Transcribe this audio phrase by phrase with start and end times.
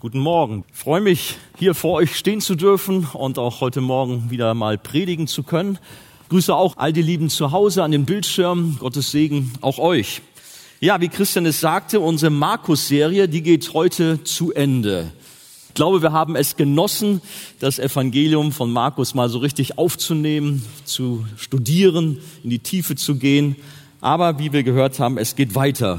[0.00, 0.64] Guten Morgen.
[0.72, 4.78] Ich freue mich, hier vor euch stehen zu dürfen und auch heute Morgen wieder mal
[4.78, 5.78] predigen zu können.
[6.30, 8.78] Grüße auch all die Lieben zu Hause an den Bildschirmen.
[8.80, 10.22] Gottes Segen auch euch.
[10.80, 15.12] Ja, wie Christian es sagte, unsere Markus-Serie, die geht heute zu Ende.
[15.68, 17.20] Ich glaube, wir haben es genossen,
[17.58, 23.54] das Evangelium von Markus mal so richtig aufzunehmen, zu studieren, in die Tiefe zu gehen.
[24.00, 25.98] Aber wie wir gehört haben, es geht weiter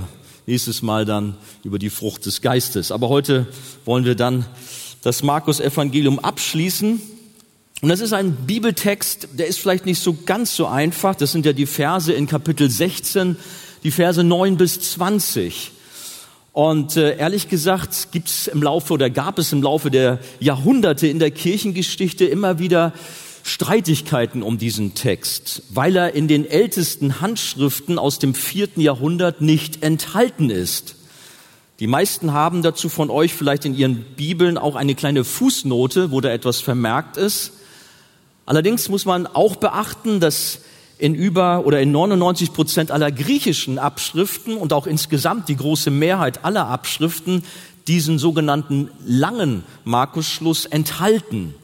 [0.51, 2.91] nächstes Mal dann über die Frucht des Geistes.
[2.91, 3.47] Aber heute
[3.85, 4.45] wollen wir dann
[5.01, 7.01] das Markus-Evangelium abschließen.
[7.81, 11.15] Und das ist ein Bibeltext, der ist vielleicht nicht so ganz so einfach.
[11.15, 13.37] Das sind ja die Verse in Kapitel 16,
[13.83, 15.71] die Verse 9 bis 20.
[16.51, 21.07] Und äh, ehrlich gesagt gibt es im Laufe oder gab es im Laufe der Jahrhunderte
[21.07, 22.91] in der Kirchengeschichte immer wieder
[23.43, 29.83] Streitigkeiten um diesen Text, weil er in den ältesten Handschriften aus dem vierten Jahrhundert nicht
[29.83, 30.95] enthalten ist.
[31.79, 36.21] Die meisten haben dazu von euch vielleicht in ihren Bibeln auch eine kleine Fußnote, wo
[36.21, 37.53] da etwas vermerkt ist.
[38.45, 40.59] Allerdings muss man auch beachten, dass
[40.99, 46.45] in über oder in 99 Prozent aller griechischen Abschriften und auch insgesamt die große Mehrheit
[46.45, 47.43] aller Abschriften
[47.87, 51.55] diesen sogenannten langen Markusschluss enthalten.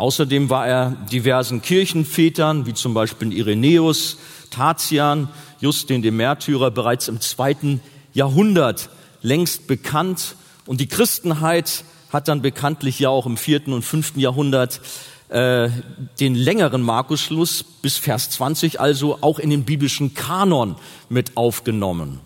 [0.00, 4.16] Außerdem war er diversen Kirchenvätern, wie zum Beispiel Irenäus,
[4.50, 5.28] Tatian,
[5.60, 7.82] Justin dem Märtyrer, bereits im zweiten
[8.14, 8.88] Jahrhundert
[9.20, 10.36] längst bekannt.
[10.64, 14.80] Und die Christenheit hat dann bekanntlich ja auch im vierten und fünften Jahrhundert
[15.28, 15.68] äh,
[16.18, 20.76] den längeren Markusschluss bis Vers 20 also auch in den biblischen Kanon
[21.10, 22.20] mit aufgenommen.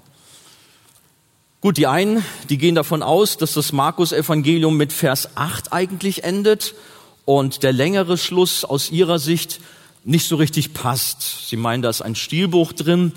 [1.61, 6.77] Gut, die einen, die gehen davon aus, dass das Markus-Evangelium mit Vers 8 eigentlich endet
[7.25, 9.61] und der längere Schluss aus ihrer Sicht
[10.05, 11.49] nicht so richtig passt.
[11.49, 13.13] Sie meinen, da ist ein Stilbuch drin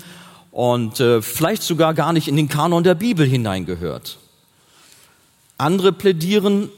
[0.50, 4.18] und äh, vielleicht sogar gar nicht in den Kanon der Bibel hineingehört.
[5.58, 6.70] Andere plädieren,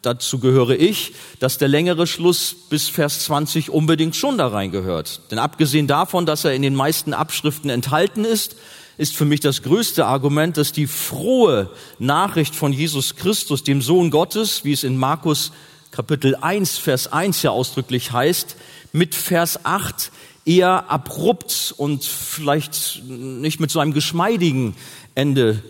[0.00, 5.20] dazu gehöre ich, dass der längere Schluss bis Vers 20 unbedingt schon da reingehört.
[5.30, 8.56] Denn abgesehen davon, dass er in den meisten Abschriften enthalten ist,
[8.98, 14.10] ist für mich das größte Argument, dass die frohe Nachricht von Jesus Christus, dem Sohn
[14.10, 15.52] Gottes, wie es in Markus
[15.92, 18.56] Kapitel 1, Vers 1 ja ausdrücklich heißt,
[18.92, 20.10] mit Vers 8
[20.46, 24.74] eher abrupt und vielleicht nicht mit so einem geschmeidigen
[25.14, 25.62] Ende,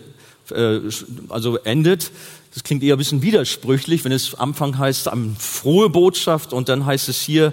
[0.49, 0.79] äh,
[1.27, 2.11] also endet.
[2.53, 6.85] Das klingt eher ein bisschen widersprüchlich, wenn es Anfang heißt, eine frohe Botschaft und dann
[6.85, 7.51] heißt es hier,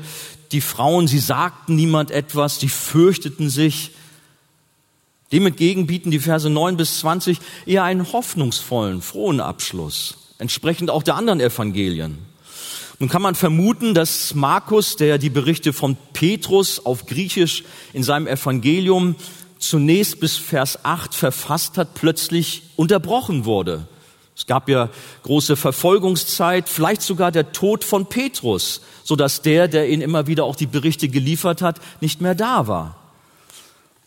[0.52, 3.90] die Frauen, sie sagten niemand etwas, die fürchteten sich.
[5.32, 11.02] Dem entgegen bieten die Verse 9 bis 20 eher einen hoffnungsvollen, frohen Abschluss, entsprechend auch
[11.02, 12.29] der anderen Evangelien.
[13.00, 18.26] Nun kann man vermuten, dass Markus, der die Berichte von Petrus auf Griechisch in seinem
[18.26, 19.16] Evangelium
[19.58, 23.88] zunächst bis Vers 8 verfasst hat, plötzlich unterbrochen wurde.
[24.36, 24.90] Es gab ja
[25.22, 30.44] große Verfolgungszeit, vielleicht sogar der Tod von Petrus, so dass der, der ihn immer wieder
[30.44, 32.99] auch die Berichte geliefert hat, nicht mehr da war.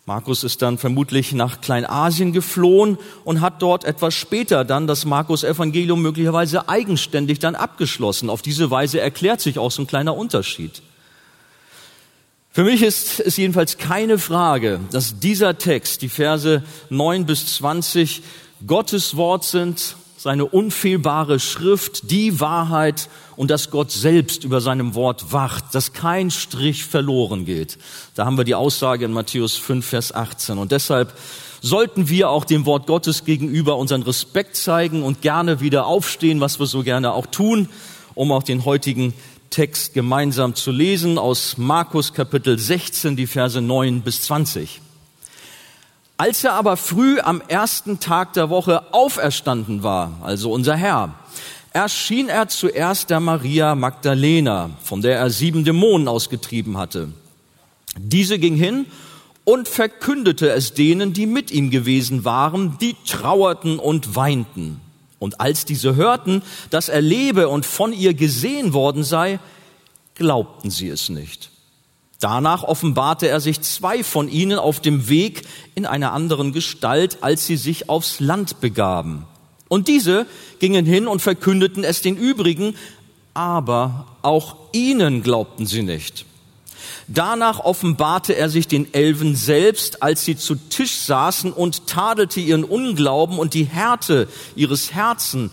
[0.06, 6.02] Markus ist dann vermutlich nach Kleinasien geflohen und hat dort etwas später dann das Markus-Evangelium
[6.02, 8.28] möglicherweise eigenständig dann abgeschlossen.
[8.28, 10.82] Auf diese Weise erklärt sich auch so ein kleiner Unterschied.
[12.50, 18.22] Für mich ist es jedenfalls keine Frage, dass dieser Text, die Verse 9 bis 20,
[18.66, 25.34] Gottes Wort sind seine unfehlbare Schrift, die Wahrheit und dass Gott selbst über seinem Wort
[25.34, 27.76] wacht, dass kein Strich verloren geht.
[28.14, 30.56] Da haben wir die Aussage in Matthäus 5, Vers 18.
[30.56, 31.12] Und deshalb
[31.60, 36.58] sollten wir auch dem Wort Gottes gegenüber unseren Respekt zeigen und gerne wieder aufstehen, was
[36.58, 37.68] wir so gerne auch tun,
[38.14, 39.12] um auch den heutigen
[39.50, 44.80] Text gemeinsam zu lesen aus Markus Kapitel 16, die Verse 9 bis 20.
[46.16, 51.14] Als er aber früh am ersten Tag der Woche auferstanden war, also unser Herr,
[51.72, 57.08] erschien er zuerst der Maria Magdalena, von der er sieben Dämonen ausgetrieben hatte.
[57.98, 58.86] Diese ging hin
[59.42, 64.80] und verkündete es denen, die mit ihm gewesen waren, die trauerten und weinten.
[65.18, 69.40] Und als diese hörten, dass er lebe und von ihr gesehen worden sei,
[70.14, 71.50] glaubten sie es nicht.
[72.20, 75.42] Danach offenbarte er sich zwei von ihnen auf dem Weg
[75.74, 79.26] in einer anderen Gestalt, als sie sich aufs Land begaben.
[79.68, 80.26] Und diese
[80.58, 82.76] gingen hin und verkündeten es den übrigen,
[83.34, 86.24] aber auch ihnen glaubten sie nicht.
[87.08, 92.64] Danach offenbarte er sich den Elfen selbst, als sie zu Tisch saßen und tadelte ihren
[92.64, 95.50] Unglauben und die Härte ihres Herzen,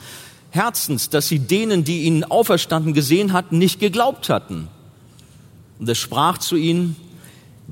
[0.52, 4.68] Herzens, dass sie denen, die ihn auferstanden gesehen hatten, nicht geglaubt hatten.
[5.82, 6.96] Und er sprach zu ihnen,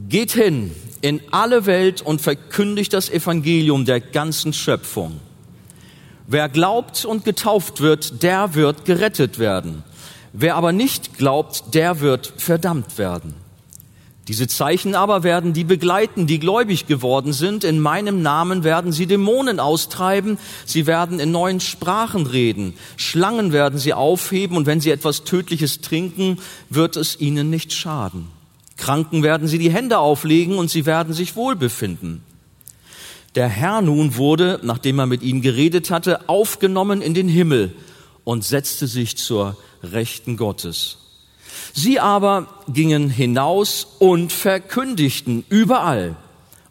[0.09, 0.71] geht hin
[1.01, 5.19] in alle Welt und verkündigt das Evangelium der ganzen Schöpfung.
[6.25, 9.83] Wer glaubt und getauft wird, der wird gerettet werden.
[10.33, 13.35] Wer aber nicht glaubt, der wird verdammt werden.
[14.29, 17.63] Diese Zeichen aber werden die begleiten, die gläubig geworden sind.
[17.63, 20.37] In meinem Namen werden sie Dämonen austreiben.
[20.67, 22.75] Sie werden in neuen Sprachen reden.
[22.95, 26.37] Schlangen werden sie aufheben und wenn sie etwas Tödliches trinken,
[26.69, 28.27] wird es ihnen nicht schaden.
[28.77, 32.21] Kranken werden sie die Hände auflegen und sie werden sich wohlbefinden.
[33.33, 37.75] Der Herr nun wurde, nachdem er mit ihnen geredet hatte, aufgenommen in den Himmel
[38.25, 40.98] und setzte sich zur Rechten Gottes.
[41.73, 46.15] Sie aber gingen hinaus und verkündigten überall.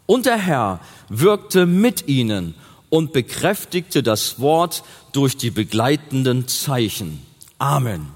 [0.06, 2.54] Und der Herr wirkte mit ihnen
[2.90, 7.22] und bekräftigte das Wort durch die begleitenden Zeichen.
[7.58, 8.06] Amen.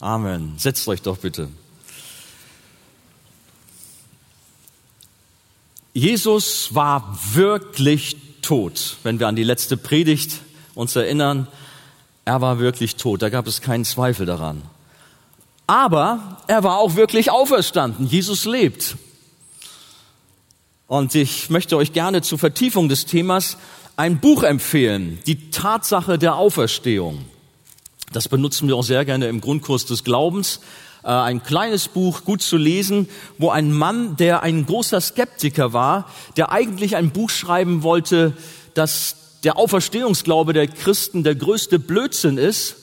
[0.00, 0.54] Amen.
[0.56, 1.48] Setzt euch doch bitte.
[5.94, 8.96] Jesus war wirklich tot.
[9.02, 10.40] Wenn wir an die letzte Predigt
[10.74, 11.48] uns erinnern,
[12.24, 13.22] er war wirklich tot.
[13.22, 14.62] Da gab es keinen Zweifel daran.
[15.66, 18.06] Aber er war auch wirklich auferstanden.
[18.06, 18.96] Jesus lebt.
[20.86, 23.56] Und ich möchte euch gerne zur Vertiefung des Themas
[23.96, 27.24] ein Buch empfehlen, die Tatsache der Auferstehung.
[28.12, 30.60] Das benutzen wir auch sehr gerne im Grundkurs des Glaubens.
[31.02, 36.08] Äh, ein kleines Buch, gut zu lesen, wo ein Mann, der ein großer Skeptiker war,
[36.36, 38.36] der eigentlich ein Buch schreiben wollte,
[38.74, 42.76] dass der Auferstehungsglaube der Christen der größte Blödsinn ist,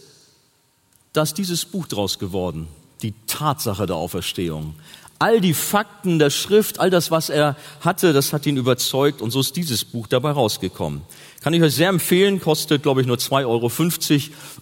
[1.13, 2.67] da ist dieses Buch draus geworden,
[3.01, 4.75] die Tatsache der Auferstehung.
[5.17, 9.31] All die Fakten der Schrift, all das, was er hatte, das hat ihn überzeugt und
[9.31, 11.01] so ist dieses Buch dabei rausgekommen.
[11.41, 13.71] Kann ich euch sehr empfehlen, kostet, glaube ich, nur 2,50 Euro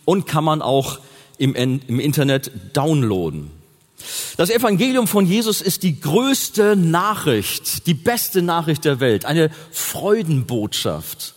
[0.05, 0.99] und kann man auch
[1.37, 3.51] im, im Internet downloaden.
[4.37, 11.35] Das Evangelium von Jesus ist die größte Nachricht, die beste Nachricht der Welt, eine Freudenbotschaft.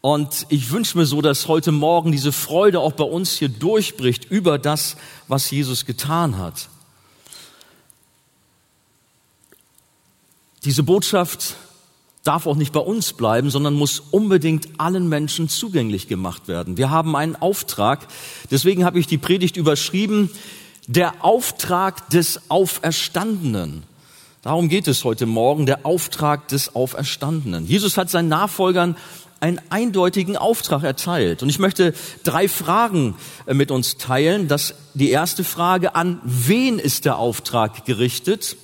[0.00, 4.24] Und ich wünsche mir so, dass heute Morgen diese Freude auch bei uns hier durchbricht
[4.30, 4.96] über das,
[5.28, 6.68] was Jesus getan hat.
[10.64, 11.56] Diese Botschaft
[12.24, 16.76] darf auch nicht bei uns bleiben, sondern muss unbedingt allen Menschen zugänglich gemacht werden.
[16.76, 18.06] Wir haben einen Auftrag.
[18.50, 20.30] Deswegen habe ich die Predigt überschrieben,
[20.86, 23.84] der Auftrag des Auferstandenen.
[24.42, 27.66] Darum geht es heute Morgen, der Auftrag des Auferstandenen.
[27.66, 28.96] Jesus hat seinen Nachfolgern
[29.40, 31.42] einen eindeutigen Auftrag erteilt.
[31.42, 31.94] Und ich möchte
[32.24, 33.16] drei Fragen
[33.46, 34.48] äh, mit uns teilen.
[34.48, 38.56] Das, die erste Frage, an wen ist der Auftrag gerichtet?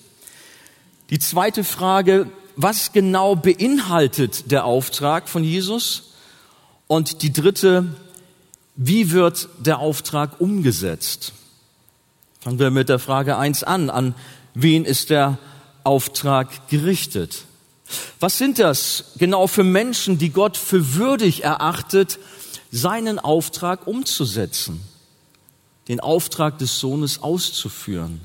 [1.08, 6.12] Die zweite Frage, was genau beinhaltet der Auftrag von Jesus?
[6.86, 7.86] Und die dritte,
[8.76, 11.32] wie wird der Auftrag umgesetzt?
[12.40, 13.88] Fangen wir mit der Frage eins an.
[13.88, 14.14] An
[14.54, 15.38] wen ist der
[15.84, 17.45] Auftrag gerichtet?
[18.18, 22.18] Was sind das genau für Menschen, die Gott für würdig erachtet,
[22.70, 24.80] seinen Auftrag umzusetzen,
[25.88, 28.20] den Auftrag des Sohnes auszuführen?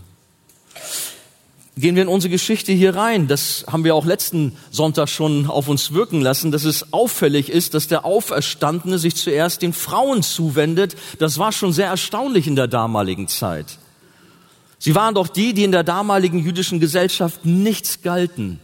[1.77, 3.27] Gehen wir in unsere Geschichte hier rein.
[3.27, 7.73] Das haben wir auch letzten Sonntag schon auf uns wirken lassen, dass es auffällig ist,
[7.73, 10.95] dass der Auferstandene sich zuerst den Frauen zuwendet.
[11.17, 13.77] Das war schon sehr erstaunlich in der damaligen Zeit.
[14.79, 18.59] Sie waren doch die, die in der damaligen jüdischen Gesellschaft nichts galten.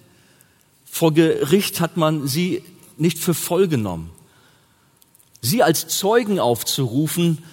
[0.98, 2.64] Vor Gericht hat man sie
[2.98, 4.10] nicht für voll genommen.
[5.42, 7.44] Sie als Zeugen aufzurufen,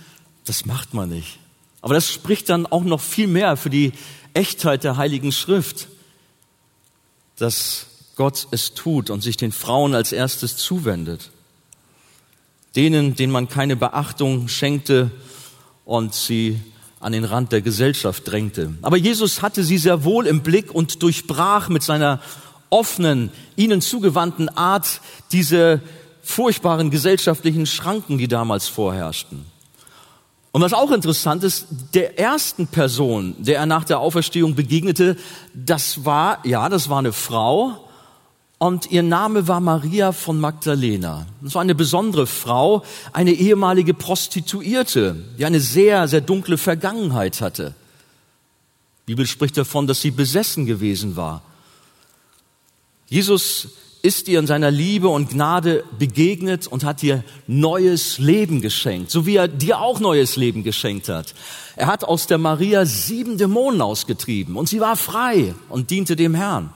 [0.46, 1.40] das macht man nicht.
[1.82, 3.92] Aber das spricht dann auch noch viel mehr für die
[4.32, 5.88] Echtheit der Heiligen Schrift,
[7.36, 7.84] dass
[8.16, 11.30] Gott es tut und sich den Frauen als erstes zuwendet.
[12.76, 15.10] Denen, denen man keine Beachtung schenkte
[15.84, 16.58] und sie
[16.98, 18.72] an den Rand der Gesellschaft drängte.
[18.80, 22.22] Aber Jesus hatte sie sehr wohl im Blick und durchbrach mit seiner
[22.74, 25.00] offenen, ihnen zugewandten Art
[25.30, 25.80] diese
[26.22, 29.46] furchtbaren gesellschaftlichen Schranken, die damals vorherrschten.
[30.50, 35.16] Und was auch interessant ist, der ersten Person, der er nach der Auferstehung begegnete,
[35.52, 37.88] das war, ja, das war eine Frau
[38.58, 41.26] und ihr Name war Maria von Magdalena.
[41.42, 47.74] Das war eine besondere Frau, eine ehemalige Prostituierte, die eine sehr, sehr dunkle Vergangenheit hatte.
[49.06, 51.42] Die Bibel spricht davon, dass sie besessen gewesen war.
[53.06, 53.68] Jesus
[54.04, 59.24] ist ihr in seiner Liebe und Gnade begegnet und hat ihr neues Leben geschenkt, so
[59.24, 61.34] wie er dir auch neues Leben geschenkt hat.
[61.74, 66.34] Er hat aus der Maria sieben Dämonen ausgetrieben und sie war frei und diente dem
[66.34, 66.70] Herrn.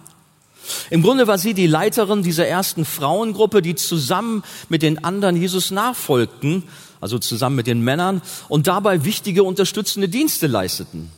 [0.89, 5.71] Im Grunde war sie die Leiterin dieser ersten Frauengruppe, die zusammen mit den anderen Jesus
[5.71, 6.63] nachfolgten,
[6.99, 11.11] also zusammen mit den Männern und dabei wichtige unterstützende Dienste leisteten.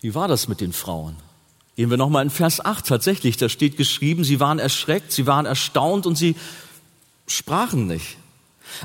[0.00, 1.16] Wie war das mit den Frauen?
[1.76, 2.86] Gehen wir nochmal in Vers 8.
[2.86, 6.36] Tatsächlich, da steht geschrieben, sie waren erschreckt, sie waren erstaunt und sie
[7.26, 8.18] sprachen nicht.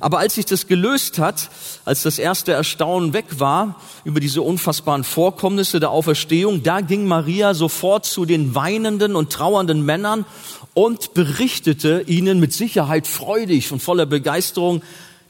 [0.02, 1.50] Aber als sich das gelöst hat,
[1.86, 7.54] als das erste Erstaunen weg war über diese unfassbaren Vorkommnisse der Auferstehung, da ging Maria
[7.54, 10.26] sofort zu den weinenden und trauernden Männern
[10.74, 14.82] und berichtete ihnen mit Sicherheit freudig und voller Begeisterung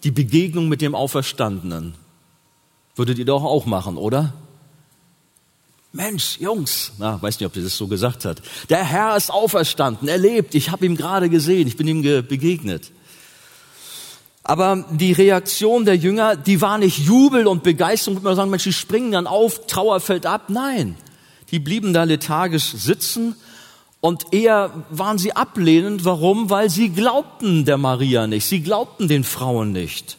[0.03, 1.93] die Begegnung mit dem Auferstandenen.
[2.95, 4.33] Würdet ihr doch auch machen, oder?
[5.93, 8.41] Mensch, Jungs, na, weiß nicht, ob ihr das so gesagt hat.
[8.69, 12.91] Der Herr ist auferstanden, er lebt, ich habe ihn gerade gesehen, ich bin ihm begegnet.
[14.43, 18.63] Aber die Reaktion der Jünger, die war nicht Jubel und Begeisterung, würde man sagen, Mensch,
[18.63, 20.43] die springen dann auf, Trauer fällt ab.
[20.47, 20.95] Nein,
[21.51, 23.35] die blieben da lethargisch sitzen
[23.99, 26.05] und eher waren sie ablehnend.
[26.05, 26.49] Warum?
[26.49, 30.17] Weil sie glaubten der Maria nicht, sie glaubten den Frauen nicht.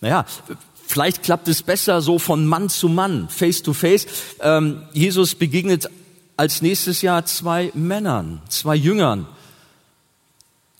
[0.00, 0.24] Naja,
[0.90, 4.06] vielleicht klappt es besser so von Mann zu Mann, face to face.
[4.40, 5.88] Ähm, Jesus begegnet
[6.36, 9.26] als nächstes Jahr zwei Männern, zwei Jüngern.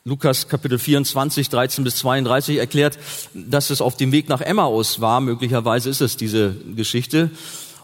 [0.03, 2.97] Lukas Kapitel 24, 13 bis 32 erklärt,
[3.35, 5.21] dass es auf dem Weg nach Emmaus war.
[5.21, 7.29] Möglicherweise ist es diese Geschichte.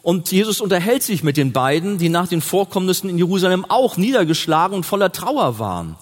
[0.02, 4.76] Und Jesus unterhält sich mit den beiden, die nach den Vorkommnissen in Jerusalem auch niedergeschlagen
[4.76, 5.96] und voller Trauer waren.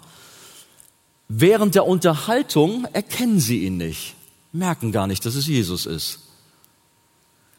[1.27, 4.13] Während der Unterhaltung erkennen sie ihn nicht,
[4.55, 6.19] merken gar nicht, dass es Jesus ist.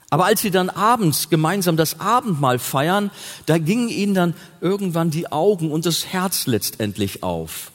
[0.09, 3.11] Aber als sie dann abends gemeinsam das Abendmahl feiern,
[3.47, 7.73] da gingen ihnen dann irgendwann die Augen und das Herz letztendlich auf.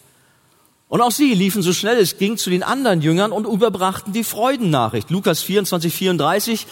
[0.88, 4.24] Und auch sie liefen so schnell es ging zu den anderen Jüngern und überbrachten die
[4.24, 5.10] Freudennachricht.
[5.10, 6.68] Lukas 24, 34.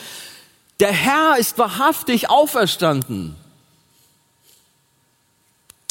[0.79, 3.35] Der Herr ist wahrhaftig auferstanden.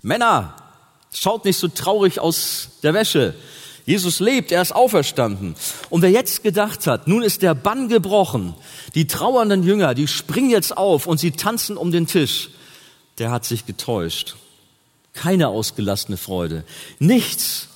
[0.02, 0.54] Männer,
[1.12, 3.34] schaut nicht so traurig aus der Wäsche.
[3.88, 5.54] Jesus lebt, er ist auferstanden.
[5.88, 8.54] Und wer jetzt gedacht hat, nun ist der Bann gebrochen,
[8.94, 12.50] die trauernden Jünger, die springen jetzt auf und sie tanzen um den Tisch,
[13.16, 14.36] der hat sich getäuscht.
[15.14, 16.64] Keine ausgelassene Freude.
[16.98, 17.68] Nichts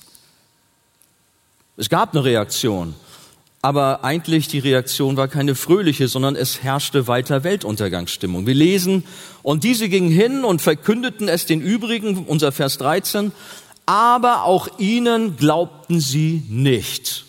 [1.75, 2.93] es gab eine Reaktion,
[3.63, 8.45] aber eigentlich die Reaktion war keine fröhliche, sondern es herrschte weiter Weltuntergangsstimmung.
[8.45, 9.03] Wir lesen,
[9.41, 13.31] und diese gingen hin und verkündeten es den übrigen, unser Vers 13,
[13.85, 17.25] aber auch ihnen glaubten sie nicht.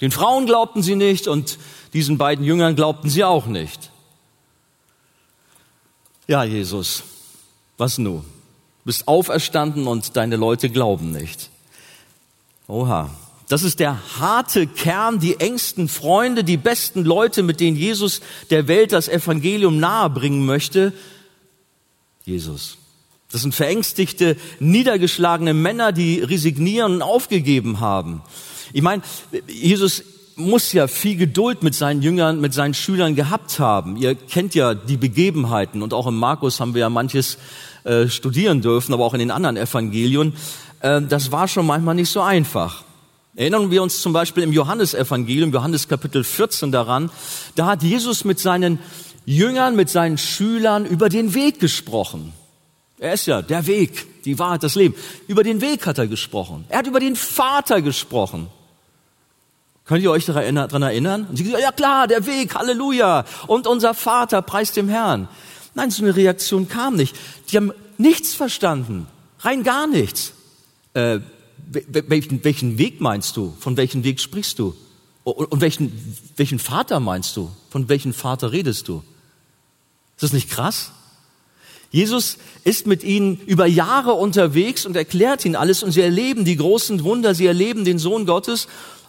[0.00, 1.58] Den Frauen glaubten sie nicht und
[1.92, 3.90] diesen beiden Jüngern glaubten sie auch nicht.
[6.26, 7.02] Ja, Jesus,
[7.76, 8.18] was nu?
[8.18, 11.50] Du bist auferstanden und deine Leute glauben nicht.
[12.66, 13.10] Oha.
[13.48, 18.66] Das ist der harte Kern, die engsten Freunde, die besten Leute, mit denen Jesus der
[18.66, 20.94] Welt das Evangelium nahebringen möchte.
[22.24, 22.78] Jesus.
[23.32, 28.22] Das sind verängstigte, niedergeschlagene Männer, die resignieren und aufgegeben haben.
[28.72, 29.02] Ich meine,
[29.48, 30.04] Jesus
[30.36, 33.96] muss ja viel Geduld mit seinen Jüngern, mit seinen Schülern gehabt haben.
[33.96, 37.38] Ihr kennt ja die Begebenheiten und auch im Markus haben wir ja manches
[37.84, 40.34] äh, studieren dürfen, aber auch in den anderen Evangelien.
[40.80, 42.84] Äh, das war schon manchmal nicht so einfach.
[43.34, 47.10] Erinnern wir uns zum Beispiel im Johannesevangelium, Johannes Kapitel 14 daran,
[47.54, 48.78] da hat Jesus mit seinen
[49.24, 52.34] Jüngern, mit seinen Schülern über den Weg gesprochen.
[53.02, 54.94] Er ist ja der Weg, die Wahrheit, das Leben.
[55.26, 56.64] Über den Weg hat er gesprochen.
[56.68, 58.46] Er hat über den Vater gesprochen.
[59.84, 61.26] Könnt ihr euch daran erinnern?
[61.28, 63.24] Und sie gesagt, ja klar, der Weg, Halleluja.
[63.48, 65.28] Und unser Vater preist dem Herrn.
[65.74, 67.16] Nein, so eine Reaktion kam nicht.
[67.50, 69.08] Die haben nichts verstanden.
[69.40, 70.32] Rein gar nichts.
[70.94, 71.18] Äh,
[71.66, 73.52] welchen, welchen Weg meinst du?
[73.58, 74.76] Von welchem Weg sprichst du?
[75.24, 75.92] Und welchen,
[76.36, 77.50] welchen Vater meinst du?
[77.68, 79.02] Von welchem Vater redest du?
[80.14, 80.92] Ist das nicht krass?
[81.92, 86.56] Jesus ist mit ihnen über Jahre unterwegs und erklärt ihnen alles und sie erleben die
[86.56, 88.66] großen Wunder, sie erleben den Sohn Gottes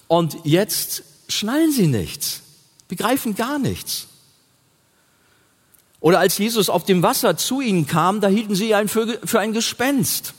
[0.07, 2.41] und jetzt schnallen sie nichts,
[2.89, 4.07] begreifen gar nichts.
[6.01, 9.39] Oder als Jesus auf dem Wasser zu ihnen kam, da hielten sie ihn für, für
[9.39, 10.33] ein Gespenst.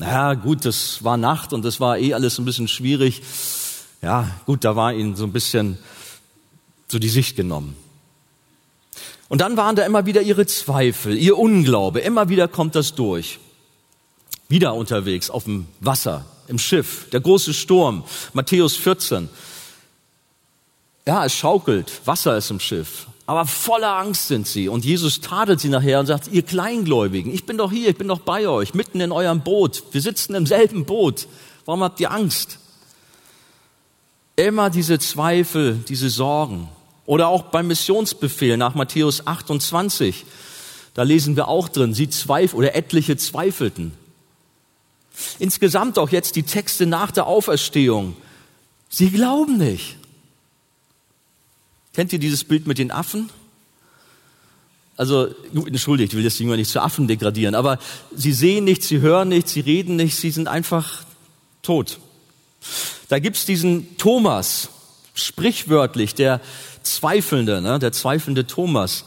[0.00, 3.22] Naja, gut, das war Nacht und das war eh alles ein bisschen schwierig.
[4.02, 5.78] Ja, gut, da war ihnen so ein bisschen
[6.88, 7.76] so die Sicht genommen.
[9.32, 12.00] Und dann waren da immer wieder ihre Zweifel, ihr Unglaube.
[12.00, 13.38] Immer wieder kommt das durch.
[14.50, 19.30] Wieder unterwegs auf dem Wasser, im Schiff, der große Sturm, Matthäus 14.
[21.06, 24.68] Ja, es schaukelt, Wasser ist im Schiff aber voller Angst sind sie.
[24.68, 28.08] Und Jesus tadelt sie nachher und sagt, ihr Kleingläubigen, ich bin doch hier, ich bin
[28.08, 29.84] doch bei euch, mitten in eurem Boot.
[29.92, 31.28] Wir sitzen im selben Boot.
[31.64, 32.58] Warum habt ihr Angst?
[34.36, 36.68] Immer diese Zweifel, diese Sorgen.
[37.06, 40.24] Oder auch beim Missionsbefehl nach Matthäus 28.
[40.94, 43.92] Da lesen wir auch drin, sie zweifeln oder etliche zweifelten.
[45.38, 48.16] Insgesamt auch jetzt die Texte nach der Auferstehung.
[48.88, 49.96] Sie glauben nicht.
[51.92, 53.30] Kennt ihr dieses Bild mit den Affen?
[54.96, 57.78] Also, entschuldigt, ich will das Jünger nicht zu Affen degradieren, aber
[58.14, 61.04] sie sehen nichts, sie hören nichts, sie reden nichts, sie sind einfach
[61.62, 61.98] tot.
[63.08, 64.68] Da gibt's diesen Thomas,
[65.14, 66.40] sprichwörtlich, der
[66.82, 69.04] Zweifelnde, ne, der zweifelnde Thomas.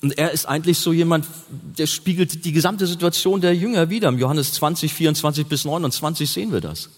[0.00, 4.08] Und er ist eigentlich so jemand, der spiegelt die gesamte Situation der Jünger wieder.
[4.08, 6.90] Im Johannes 20, 24 bis 29 sehen wir das.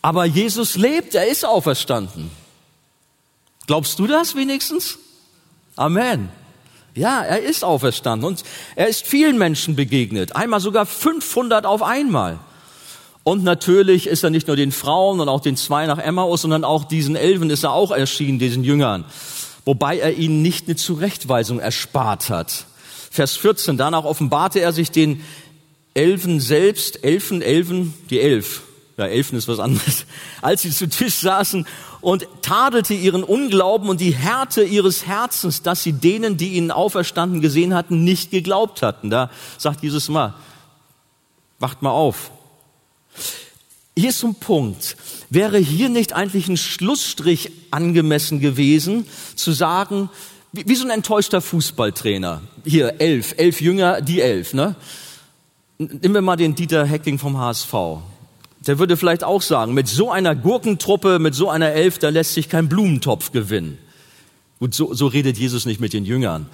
[0.00, 2.30] Aber Jesus lebt, er ist auferstanden.
[3.66, 4.98] Glaubst du das wenigstens?
[5.76, 6.28] Amen.
[6.94, 8.44] Ja, er ist auferstanden und
[8.76, 10.36] er ist vielen Menschen begegnet.
[10.36, 12.38] Einmal sogar 500 auf einmal.
[13.24, 16.62] Und natürlich ist er nicht nur den Frauen und auch den zwei nach Emmaus, sondern
[16.62, 19.06] auch diesen Elfen ist er auch erschienen, diesen Jüngern.
[19.64, 22.66] Wobei er ihnen nicht eine Zurechtweisung erspart hat.
[23.10, 25.22] Vers 14, danach offenbarte er sich den
[25.94, 28.62] Elfen selbst, Elfen, Elfen, die Elf.
[28.98, 30.04] Ja, Elfen ist was anderes.
[30.42, 31.66] Als sie zu Tisch saßen
[32.02, 37.40] und tadelte ihren Unglauben und die Härte ihres Herzens, dass sie denen, die ihnen auferstanden
[37.40, 39.08] gesehen hatten, nicht geglaubt hatten.
[39.08, 40.34] Da sagt Jesus mal,
[41.58, 42.30] wacht mal auf.
[43.96, 44.96] Hier ist ein Punkt.
[45.30, 49.06] Wäre hier nicht eigentlich ein Schlussstrich angemessen gewesen,
[49.36, 50.10] zu sagen,
[50.52, 52.42] wie, wie so ein enttäuschter Fußballtrainer.
[52.64, 54.76] Hier, elf, elf Jünger, die elf, ne?
[55.78, 57.72] Nehmen wir mal den Dieter Hecking vom HSV.
[58.66, 62.34] Der würde vielleicht auch sagen, mit so einer Gurkentruppe, mit so einer Elf, da lässt
[62.34, 63.78] sich kein Blumentopf gewinnen.
[64.60, 66.46] Gut, so, so redet Jesus nicht mit den Jüngern.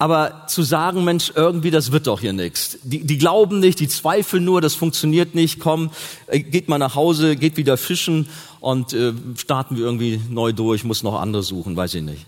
[0.00, 2.78] Aber zu sagen, Mensch, irgendwie, das wird doch hier nichts.
[2.84, 5.90] Die, die glauben nicht, die zweifeln nur, das funktioniert nicht, komm,
[6.28, 8.26] äh, geht mal nach Hause, geht wieder fischen
[8.60, 12.24] und äh, starten wir irgendwie neu durch, muss noch andere suchen, weiß ich nicht.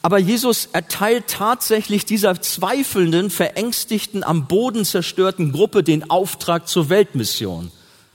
[0.00, 7.66] Aber Jesus erteilt tatsächlich dieser zweifelnden, verängstigten, am Boden zerstörten Gruppe den Auftrag zur Weltmission.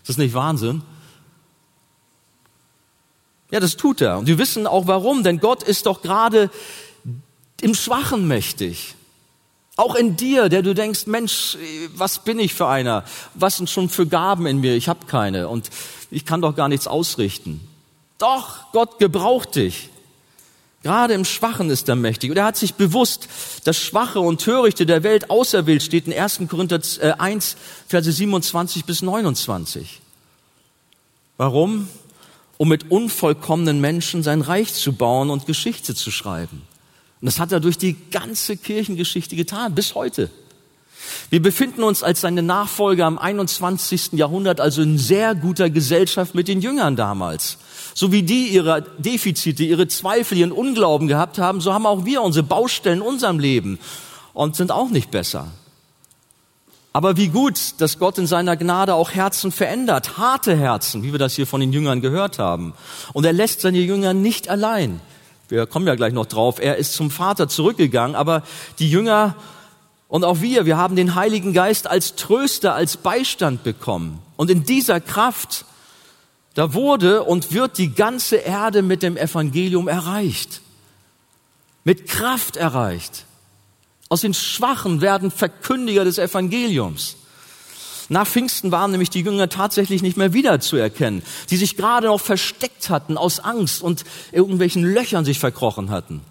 [0.02, 0.82] Ist das nicht Wahnsinn?
[3.52, 4.18] Ja, das tut er.
[4.18, 6.50] Und wir wissen auch warum, denn Gott ist doch gerade
[7.62, 8.96] im Schwachen mächtig.
[9.78, 11.58] Auch in dir, der du denkst, Mensch,
[11.96, 13.04] was bin ich für einer?
[13.34, 14.76] Was sind schon für Gaben in mir?
[14.76, 15.70] Ich habe keine und
[16.12, 17.62] ich kann doch gar nichts ausrichten.
[18.18, 19.90] Doch, Gott gebraucht dich.
[20.84, 22.32] Gerade im Schwachen ist er mächtig.
[22.32, 23.28] Und er hat sich bewusst
[23.64, 26.42] das Schwache und Törichte der Welt auserwählt, steht in 1.
[26.50, 26.82] Korinther
[27.20, 27.58] 1, äh,
[27.88, 30.02] Verse 27 bis 29.
[31.38, 31.88] Warum?
[32.58, 36.64] Um mit unvollkommenen Menschen sein Reich zu bauen und Geschichte zu schreiben.
[37.22, 40.30] Und das hat er durch die ganze Kirchengeschichte getan, bis heute.
[41.30, 44.14] Wir befinden uns als seine Nachfolger im 21.
[44.14, 47.58] Jahrhundert also in sehr guter Gesellschaft mit den Jüngern damals.
[47.94, 52.22] So wie die ihre Defizite, ihre Zweifel, ihren Unglauben gehabt haben, so haben auch wir
[52.22, 53.80] unsere Baustellen in unserem Leben
[54.34, 55.48] und sind auch nicht besser.
[56.94, 61.20] Aber wie gut, dass Gott in seiner Gnade auch Herzen verändert, harte Herzen, wie wir
[61.20, 62.74] das hier von den Jüngern gehört haben.
[63.14, 65.00] Und er lässt seine Jünger nicht allein.
[65.52, 66.60] Wir kommen ja gleich noch drauf.
[66.60, 68.44] Er ist zum Vater zurückgegangen, aber
[68.80, 69.36] die Jünger
[70.08, 74.20] und auch wir, wir haben den Heiligen Geist als Tröster, als Beistand bekommen.
[74.38, 75.66] Und in dieser Kraft
[76.54, 80.62] da wurde und wird die ganze Erde mit dem Evangelium erreicht.
[81.84, 83.26] Mit Kraft erreicht.
[84.10, 87.16] Aus den Schwachen werden Verkündiger des Evangeliums.
[88.10, 92.90] Nach Pfingsten waren nämlich die Jünger tatsächlich nicht mehr wiederzuerkennen, die sich gerade noch versteckt
[92.90, 96.22] hatten aus Angst und irgendwelchen Löchern sich verkrochen hatten.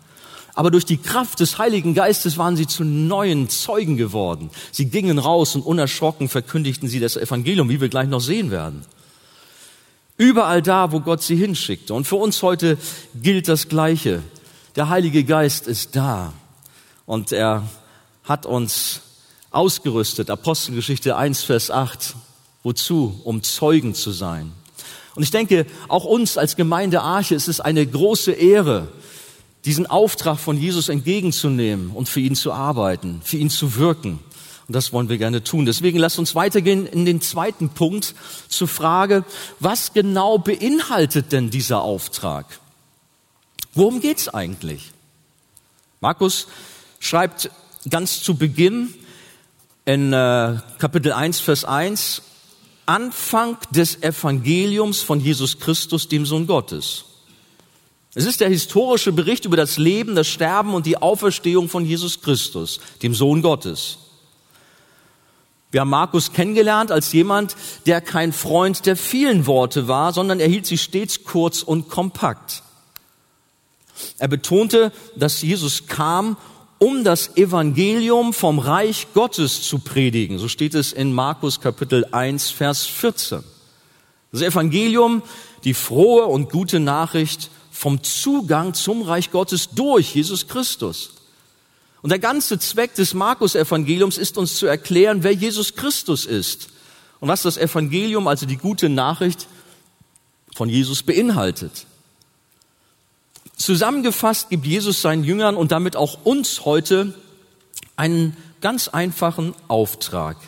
[0.54, 4.50] Aber durch die Kraft des Heiligen Geistes waren sie zu neuen Zeugen geworden.
[4.72, 8.84] Sie gingen raus und unerschrocken verkündigten sie das Evangelium, wie wir gleich noch sehen werden.
[10.16, 11.94] Überall da, wo Gott sie hinschickte.
[11.94, 12.76] Und für uns heute
[13.14, 14.22] gilt das Gleiche.
[14.76, 16.34] Der Heilige Geist ist da
[17.06, 17.62] und er
[18.24, 19.00] hat uns
[19.50, 20.30] ausgerüstet.
[20.30, 22.14] Apostelgeschichte 1, Vers 8.
[22.62, 23.20] Wozu?
[23.24, 24.52] Um Zeugen zu sein.
[25.14, 28.88] Und ich denke, auch uns als Gemeinde Arche ist es eine große Ehre,
[29.64, 34.20] diesen Auftrag von Jesus entgegenzunehmen und für ihn zu arbeiten, für ihn zu wirken.
[34.68, 35.66] Und das wollen wir gerne tun.
[35.66, 38.14] Deswegen lasst uns weitergehen in den zweiten Punkt
[38.48, 39.24] zur Frage,
[39.58, 42.46] was genau beinhaltet denn dieser Auftrag?
[43.74, 44.92] Worum geht's eigentlich?
[46.00, 46.46] Markus
[47.00, 47.50] schreibt
[47.88, 48.94] ganz zu Beginn
[49.92, 52.22] in äh, Kapitel 1, Vers 1,
[52.86, 57.06] Anfang des Evangeliums von Jesus Christus, dem Sohn Gottes.
[58.14, 62.20] Es ist der historische Bericht über das Leben, das Sterben und die Auferstehung von Jesus
[62.22, 63.98] Christus, dem Sohn Gottes.
[65.72, 70.48] Wir haben Markus kennengelernt als jemand, der kein Freund der vielen Worte war, sondern er
[70.48, 72.62] hielt sie stets kurz und kompakt.
[74.18, 76.36] Er betonte, dass Jesus kam,
[76.80, 80.38] um das Evangelium vom Reich Gottes zu predigen.
[80.38, 83.44] So steht es in Markus Kapitel 1, Vers 14.
[84.32, 85.22] Das Evangelium,
[85.62, 91.12] die frohe und gute Nachricht vom Zugang zum Reich Gottes durch Jesus Christus.
[92.00, 96.70] Und der ganze Zweck des Markus-Evangeliums ist uns zu erklären, wer Jesus Christus ist
[97.20, 99.48] und was das Evangelium, also die gute Nachricht
[100.54, 101.84] von Jesus beinhaltet.
[103.60, 107.12] Zusammengefasst gibt Jesus seinen Jüngern und damit auch uns heute
[107.94, 110.38] einen ganz einfachen Auftrag.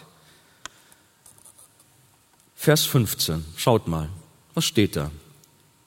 [2.54, 4.08] Vers 15, schaut mal,
[4.54, 5.10] was steht da?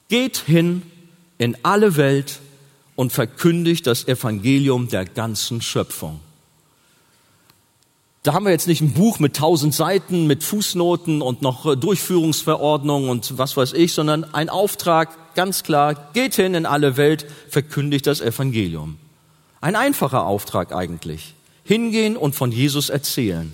[0.08, 0.84] Geht hin
[1.40, 2.42] in alle Welt
[2.96, 6.20] und verkündigt das Evangelium der ganzen Schöpfung.
[8.26, 11.78] Da haben wir jetzt nicht ein Buch mit tausend Seiten, mit Fußnoten und noch äh,
[11.78, 17.28] Durchführungsverordnungen und was weiß ich, sondern ein Auftrag, ganz klar, geht hin in alle Welt,
[17.50, 18.98] verkündigt das Evangelium.
[19.62, 21.36] Ein einfacher Auftrag eigentlich.
[21.66, 23.54] Hingehen und von Jesus erzählen.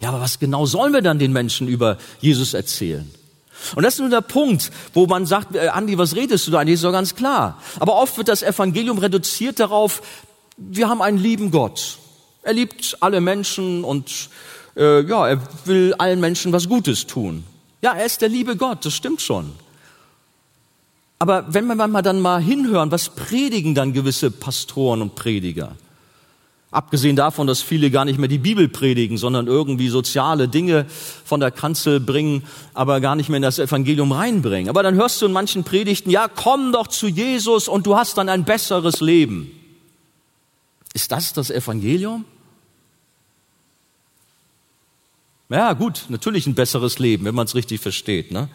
[0.00, 3.10] Ja, aber was genau sollen wir dann den Menschen über Jesus erzählen?
[3.74, 6.64] Und das ist nur der Punkt, wo man sagt, äh, Andi, was redest du da?
[6.64, 7.60] Das ist doch ganz klar.
[7.80, 10.00] Aber oft wird das Evangelium reduziert darauf,
[10.56, 11.98] wir haben einen lieben Gott.
[12.46, 14.30] Er liebt alle Menschen und
[14.76, 17.42] äh, ja, er will allen Menschen was Gutes tun.
[17.82, 19.50] Ja, er ist der liebe Gott, das stimmt schon.
[21.18, 25.72] Aber wenn wir mal dann mal hinhören, was predigen dann gewisse Pastoren und Prediger?
[26.70, 30.86] Abgesehen davon, dass viele gar nicht mehr die Bibel predigen, sondern irgendwie soziale Dinge
[31.24, 34.68] von der Kanzel bringen, aber gar nicht mehr in das Evangelium reinbringen.
[34.68, 38.18] Aber dann hörst du in manchen Predigten, ja, komm doch zu Jesus und du hast
[38.18, 39.50] dann ein besseres Leben.
[40.94, 42.24] Ist das das Evangelium?
[45.48, 48.32] Ja, gut, natürlich ein besseres Leben, wenn man es richtig versteht.
[48.32, 48.48] Ne?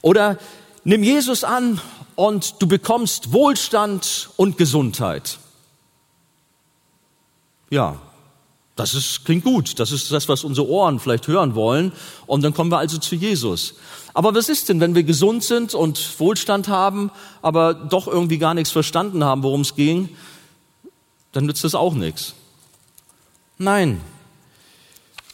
[0.00, 0.38] Oder
[0.84, 1.80] nimm Jesus an
[2.14, 5.38] und du bekommst Wohlstand und Gesundheit.
[7.70, 7.98] Ja,
[8.78, 9.80] das ist, klingt gut.
[9.80, 11.90] Das ist das, was unsere Ohren vielleicht hören wollen.
[12.26, 13.74] Und dann kommen wir also zu Jesus.
[14.14, 17.10] Aber was ist denn, wenn wir gesund sind und Wohlstand haben,
[17.42, 20.08] aber doch irgendwie gar nichts verstanden haben, worum es ging?
[21.32, 22.34] Dann nützt das auch nichts.
[23.58, 24.00] Nein.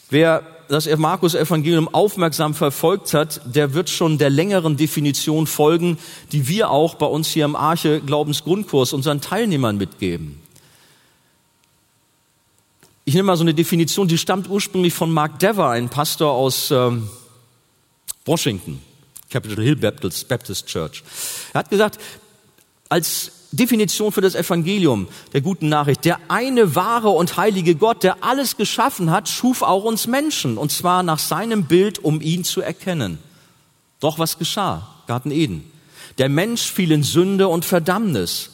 [0.09, 5.97] Wer das Markus-Evangelium aufmerksam verfolgt hat, der wird schon der längeren Definition folgen,
[6.31, 10.41] die wir auch bei uns hier im Arche Glaubensgrundkurs unseren Teilnehmern mitgeben.
[13.05, 16.71] Ich nehme mal so eine Definition, die stammt ursprünglich von Mark Dever, ein Pastor aus
[16.71, 17.07] ähm,
[18.25, 18.81] Washington,
[19.29, 21.03] Capitol Hill Baptist, Baptist Church.
[21.53, 21.99] Er hat gesagt,
[22.89, 26.05] als Definition für das Evangelium der guten Nachricht.
[26.05, 30.71] Der eine wahre und heilige Gott, der alles geschaffen hat, schuf auch uns Menschen, und
[30.71, 33.19] zwar nach seinem Bild, um ihn zu erkennen.
[33.99, 34.87] Doch was geschah?
[35.07, 35.71] Garten Eden.
[36.17, 38.51] Der Mensch fiel in Sünde und Verdammnis.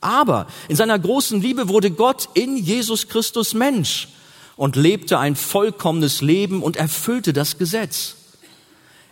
[0.00, 4.08] Aber in seiner großen Liebe wurde Gott in Jesus Christus Mensch
[4.56, 8.16] und lebte ein vollkommenes Leben und erfüllte das Gesetz.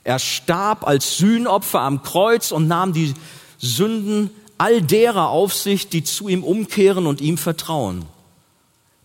[0.02, 3.14] Er starb als Sühnopfer am Kreuz und nahm die
[3.58, 8.04] Sünden all derer auf sich, die zu ihm umkehren und ihm vertrauen.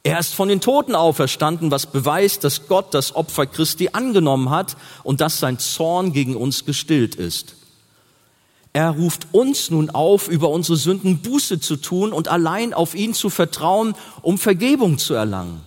[0.03, 4.75] Er ist von den Toten auferstanden, was beweist, dass Gott das Opfer Christi angenommen hat
[5.03, 7.55] und dass sein Zorn gegen uns gestillt ist.
[8.73, 13.13] Er ruft uns nun auf, über unsere Sünden Buße zu tun und allein auf ihn
[13.13, 15.61] zu vertrauen, um Vergebung zu erlangen.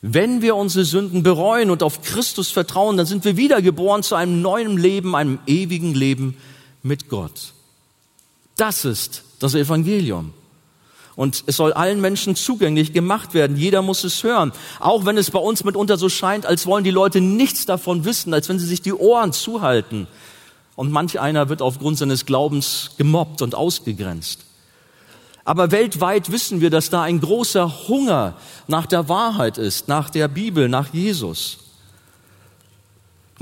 [0.00, 4.42] Wenn wir unsere Sünden bereuen und auf Christus vertrauen, dann sind wir wiedergeboren zu einem
[4.42, 6.36] neuen Leben, einem ewigen Leben
[6.82, 7.52] mit Gott.
[8.62, 10.32] Das ist das Evangelium.
[11.16, 13.56] Und es soll allen Menschen zugänglich gemacht werden.
[13.56, 14.52] Jeder muss es hören.
[14.78, 18.32] Auch wenn es bei uns mitunter so scheint, als wollen die Leute nichts davon wissen,
[18.32, 20.06] als wenn sie sich die Ohren zuhalten.
[20.76, 24.44] Und manch einer wird aufgrund seines Glaubens gemobbt und ausgegrenzt.
[25.44, 28.36] Aber weltweit wissen wir, dass da ein großer Hunger
[28.68, 31.58] nach der Wahrheit ist, nach der Bibel, nach Jesus.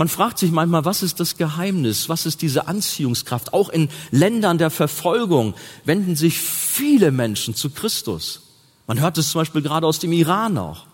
[0.00, 2.08] Man fragt sich manchmal, was ist das Geheimnis?
[2.08, 3.52] Was ist diese Anziehungskraft?
[3.52, 5.52] Auch in Ländern der Verfolgung
[5.84, 8.40] wenden sich viele Menschen zu Christus.
[8.86, 10.86] Man hört es zum Beispiel gerade aus dem Iran auch.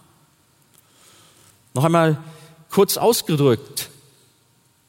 [1.73, 2.19] Noch einmal
[2.69, 3.91] kurz ausgedrückt,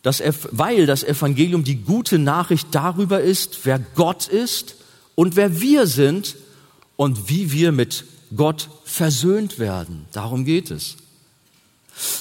[0.01, 4.77] dass, weil das Evangelium die gute Nachricht darüber ist, wer Gott ist
[5.13, 6.37] und wer wir sind
[6.95, 8.03] und wie wir mit
[8.35, 10.07] Gott versöhnt werden.
[10.11, 10.97] Darum geht es.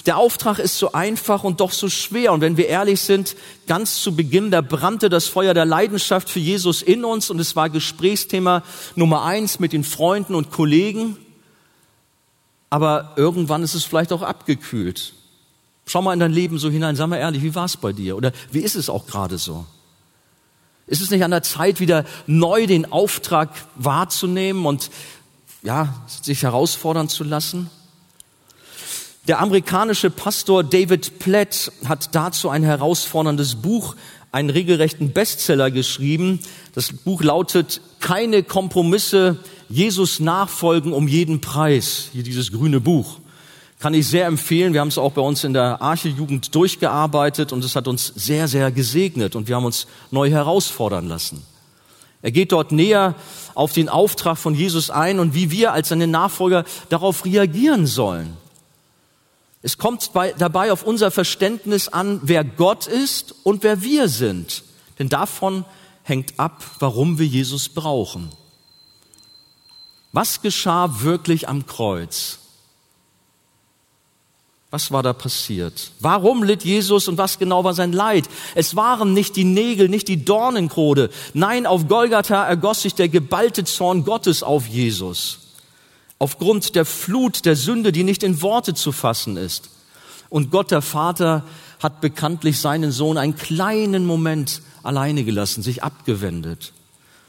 [0.07, 2.33] Der Auftrag ist so einfach und doch so schwer.
[2.33, 3.37] Und wenn wir ehrlich sind,
[3.67, 7.57] ganz zu Beginn, da brannte das Feuer der Leidenschaft für Jesus in uns und es
[7.57, 8.63] war Gesprächsthema
[8.95, 11.17] Nummer eins mit den Freunden und Kollegen.
[12.71, 15.13] Aber irgendwann ist es vielleicht auch abgekühlt.
[15.85, 18.17] Schau mal in dein Leben so hinein, sag mal ehrlich, wie war es bei dir?
[18.17, 19.67] Oder wie ist es auch gerade so?
[20.87, 24.91] Ist es nicht an der Zeit, wieder neu den Auftrag wahrzunehmen und
[25.63, 27.71] ja, sich herausfordern zu lassen?
[29.29, 33.97] Der amerikanische Pastor David Platt hat dazu ein herausforderndes Buch,
[34.31, 36.39] einen regelrechten Bestseller geschrieben.
[36.75, 42.11] Das Buch lautet Keine Kompromisse, Jesus nachfolgen um jeden Preis.
[42.13, 43.19] Hier dieses grüne Buch.
[43.81, 44.75] Kann ich sehr empfehlen.
[44.75, 48.47] Wir haben es auch bei uns in der Arche-Jugend durchgearbeitet und es hat uns sehr,
[48.47, 51.43] sehr gesegnet und wir haben uns neu herausfordern lassen.
[52.23, 53.17] Er geht dort näher
[53.57, 58.37] auf den Auftrag von Jesus ein und wie wir als seine Nachfolger darauf reagieren sollen.
[59.67, 64.63] Es kommt bei, dabei auf unser Verständnis an, wer Gott ist und wer wir sind.
[65.01, 65.65] Denn davon
[66.05, 68.31] hängt ab, warum wir Jesus brauchen.
[70.13, 72.39] Was geschah wirklich am Kreuz?
[74.71, 75.91] Was war da passiert?
[75.99, 78.29] Warum litt Jesus und was genau war sein Leid?
[78.55, 81.11] Es waren nicht die Nägel, nicht die Dornenkrone.
[81.35, 85.46] Nein, auf Golgatha ergoss sich der geballte Zorn Gottes auf Jesus.
[86.19, 89.71] Aufgrund der Flut der Sünde, die nicht in Worte zu fassen ist.
[90.29, 91.45] Und Gott der Vater
[91.83, 96.73] hat bekanntlich seinen Sohn einen kleinen Moment alleine gelassen, sich abgewendet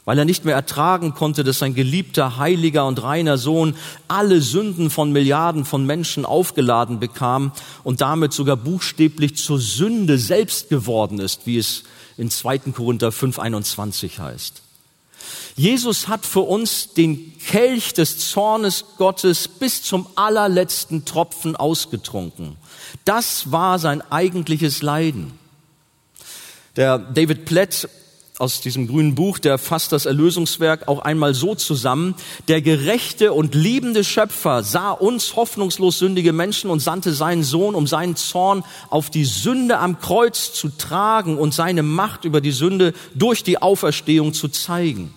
[0.08, 3.76] weil er nicht mehr ertragen konnte, dass sein geliebter, heiliger und reiner Sohn
[4.08, 7.52] alle Sünden von Milliarden von Menschen aufgeladen bekam
[7.84, 11.84] und damit sogar buchstäblich zur Sünde selbst geworden ist, wie es
[12.16, 12.60] in 2.
[12.72, 14.62] Korinther 5.21 heißt.
[15.56, 22.58] Jesus hat für uns den Kelch des Zornes Gottes bis zum allerletzten Tropfen ausgetrunken.
[23.06, 25.38] Das war sein eigentliches Leiden.
[26.76, 27.90] Der David Platt
[28.40, 32.14] aus diesem grünen Buch, der fasst das Erlösungswerk auch einmal so zusammen.
[32.48, 37.88] Der gerechte und liebende Schöpfer sah uns hoffnungslos sündige Menschen und sandte seinen Sohn, um
[37.88, 42.94] seinen Zorn auf die Sünde am Kreuz zu tragen und seine Macht über die Sünde
[43.16, 45.14] durch die Auferstehung zu zeigen.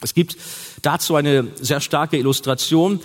[0.00, 0.36] Es gibt
[0.80, 3.00] dazu eine sehr starke Illustration,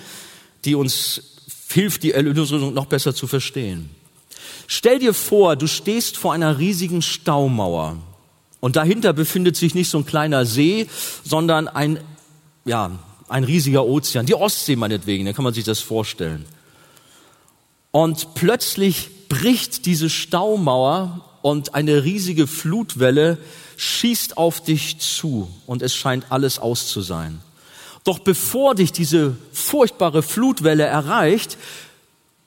[0.64, 1.22] die uns
[1.68, 3.90] hilft, die Erlösung noch besser zu verstehen.
[4.66, 7.98] Stell dir vor, du stehst vor einer riesigen Staumauer
[8.60, 10.88] und dahinter befindet sich nicht so ein kleiner See,
[11.24, 12.00] sondern ein,
[12.64, 12.90] ja,
[13.28, 14.26] ein riesiger Ozean.
[14.26, 16.44] Die Ostsee meinetwegen, da kann man sich das vorstellen.
[17.90, 23.38] Und plötzlich bricht diese Staumauer und eine riesige Flutwelle
[23.76, 27.40] schießt auf dich zu und es scheint alles aus zu sein.
[28.04, 31.58] Doch bevor dich diese furchtbare Flutwelle erreicht,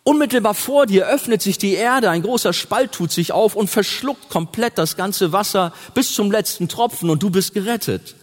[0.03, 4.29] Unmittelbar vor dir öffnet sich die Erde, ein großer Spalt tut sich auf und verschluckt
[4.29, 8.15] komplett das ganze Wasser bis zum letzten Tropfen und du bist gerettet.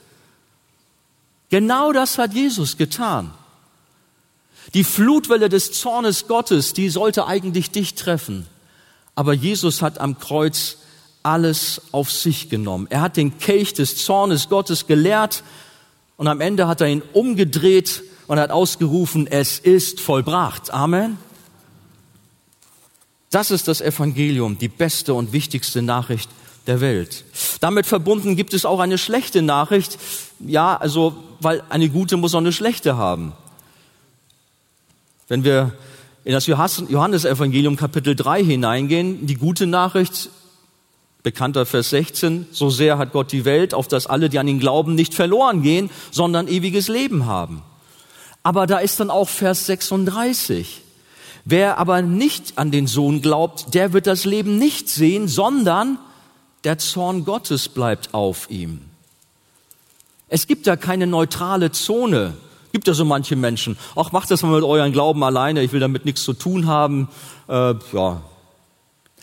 [1.50, 3.32] Genau das hat Jesus getan.
[4.74, 8.46] Die Flutwelle des Zornes Gottes, die sollte eigentlich dich treffen.
[9.14, 10.78] Aber Jesus hat am Kreuz
[11.22, 12.86] alles auf sich genommen.
[12.90, 15.42] Er hat den Kelch des Zornes Gottes geleert
[16.16, 20.72] und am Ende hat er ihn umgedreht und hat ausgerufen, es ist vollbracht.
[20.72, 21.18] Amen.
[23.30, 26.30] Das ist das Evangelium, die beste und wichtigste Nachricht
[26.66, 27.24] der Welt.
[27.60, 29.98] Damit verbunden gibt es auch eine schlechte Nachricht.
[30.40, 33.32] Ja, also, weil eine gute muss auch eine schlechte haben.
[35.28, 35.72] Wenn wir
[36.24, 40.30] in das Johannesevangelium Kapitel 3 hineingehen, die gute Nachricht,
[41.22, 44.60] bekannter Vers 16, so sehr hat Gott die Welt, auf dass alle, die an ihn
[44.60, 47.62] glauben, nicht verloren gehen, sondern ewiges Leben haben.
[48.42, 50.82] Aber da ist dann auch Vers 36.
[51.50, 55.96] Wer aber nicht an den Sohn glaubt, der wird das Leben nicht sehen, sondern
[56.62, 58.82] der Zorn Gottes bleibt auf ihm.
[60.28, 62.34] Es gibt da keine neutrale Zone.
[62.70, 63.78] Gibt ja so manche Menschen.
[63.96, 65.62] Ach, macht das mal mit euren Glauben alleine.
[65.62, 67.08] Ich will damit nichts zu tun haben.
[67.48, 68.20] Äh, ja.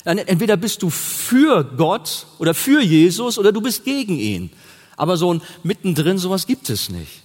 [0.03, 4.49] Entweder bist du für Gott oder für Jesus oder du bist gegen ihn.
[4.97, 7.21] Aber so ein mittendrin, sowas gibt es nicht.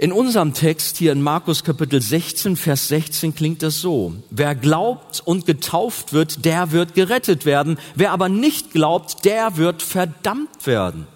[0.00, 4.14] In unserem Text hier in Markus Kapitel 16, Vers 16 klingt das so.
[4.30, 7.80] Wer glaubt und getauft wird, der wird gerettet werden.
[7.96, 11.08] Wer aber nicht glaubt, der wird verdammt werden.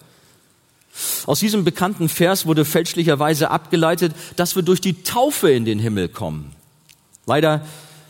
[1.26, 6.08] Aus diesem bekannten Vers wurde fälschlicherweise abgeleitet, dass wir durch die Taufe in den Himmel
[6.08, 6.50] kommen.
[7.24, 7.64] Leider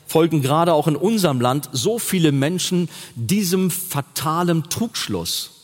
[0.06, 5.61] folgen gerade auch in unserem Land so viele Menschen diesem fatalen Trugschluss.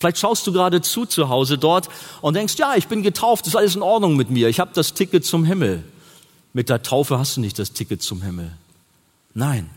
[0.00, 1.90] Vielleicht schaust du gerade zu zu Hause dort
[2.22, 4.94] und denkst, ja, ich bin getauft, ist alles in Ordnung mit mir, ich habe das
[4.94, 5.84] Ticket zum Himmel.
[6.54, 8.50] Mit der Taufe hast du nicht das Ticket zum Himmel.
[9.34, 9.68] Nein.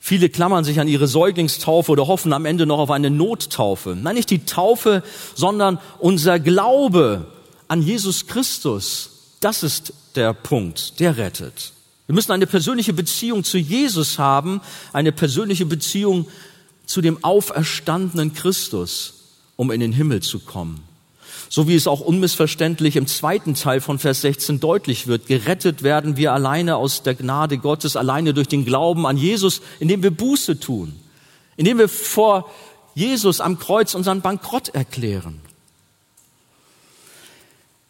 [0.00, 3.96] Viele klammern sich an ihre Säuglingstaufe oder hoffen am Ende noch auf eine Nottaufe.
[3.96, 7.26] Nein, nicht die Taufe, sondern unser Glaube
[7.68, 9.10] an Jesus Christus.
[9.40, 11.72] Das ist der Punkt, der rettet.
[12.06, 14.60] Wir müssen eine persönliche Beziehung zu Jesus haben,
[14.92, 16.26] eine persönliche Beziehung
[16.88, 19.14] zu dem auferstandenen Christus,
[19.56, 20.82] um in den Himmel zu kommen.
[21.50, 26.16] So wie es auch unmissverständlich im zweiten Teil von Vers 16 deutlich wird, gerettet werden
[26.16, 30.58] wir alleine aus der Gnade Gottes, alleine durch den Glauben an Jesus, indem wir Buße
[30.60, 30.94] tun,
[31.56, 32.50] indem wir vor
[32.94, 35.40] Jesus am Kreuz unseren Bankrott erklären.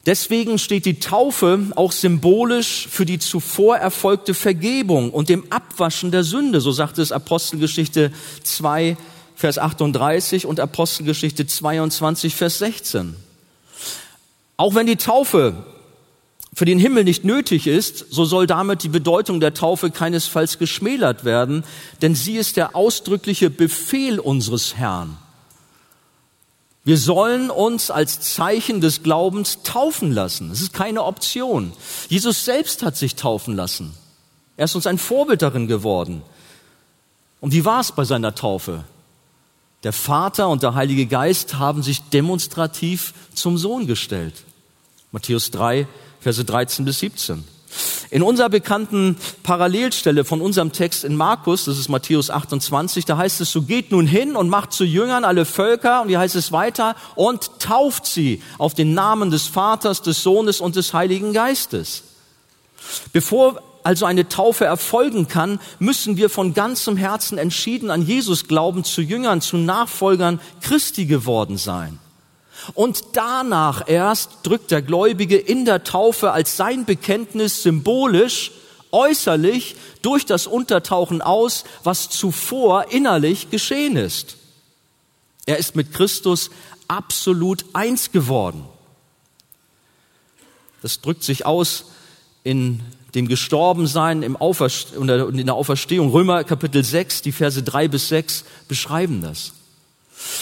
[0.06, 6.24] Deswegen steht die Taufe auch symbolisch für die zuvor erfolgte Vergebung und dem Abwaschen der
[6.24, 8.96] Sünde, so sagt es Apostelgeschichte 2,
[9.34, 13.14] Vers 38 und Apostelgeschichte 22, Vers 16.
[14.56, 15.54] Auch wenn die Taufe
[16.54, 21.24] für den Himmel nicht nötig ist, so soll damit die Bedeutung der Taufe keinesfalls geschmälert
[21.24, 21.62] werden,
[22.02, 25.16] denn sie ist der ausdrückliche Befehl unseres Herrn.
[26.88, 30.50] Wir sollen uns als Zeichen des Glaubens taufen lassen.
[30.50, 31.74] Es ist keine Option.
[32.08, 33.92] Jesus selbst hat sich taufen lassen.
[34.56, 36.22] Er ist uns ein Vorbild darin geworden.
[37.42, 38.84] Und wie war es bei seiner Taufe?
[39.82, 44.44] Der Vater und der Heilige Geist haben sich demonstrativ zum Sohn gestellt.
[45.12, 45.86] Matthäus 3,
[46.20, 47.44] Verse 13 bis 17.
[48.10, 53.42] In unserer bekannten Parallelstelle von unserem Text in Markus, das ist Matthäus 28, da heißt
[53.42, 56.50] es, so geht nun hin und macht zu Jüngern alle Völker, und hier heißt es
[56.50, 62.04] weiter, und tauft sie auf den Namen des Vaters, des Sohnes und des Heiligen Geistes.
[63.12, 68.84] Bevor also eine Taufe erfolgen kann, müssen wir von ganzem Herzen entschieden an Jesus glauben,
[68.84, 71.98] zu Jüngern, zu Nachfolgern Christi geworden sein.
[72.74, 78.52] Und danach erst drückt der Gläubige in der Taufe als sein Bekenntnis symbolisch,
[78.90, 84.36] äußerlich durch das Untertauchen aus, was zuvor innerlich geschehen ist.
[85.46, 86.50] Er ist mit Christus
[86.88, 88.64] absolut eins geworden.
[90.82, 91.86] Das drückt sich aus
[92.44, 92.80] in
[93.14, 96.10] dem Gestorbensein Auferst in der Auferstehung.
[96.10, 99.52] Römer Kapitel 6, die Verse 3 bis 6 beschreiben das.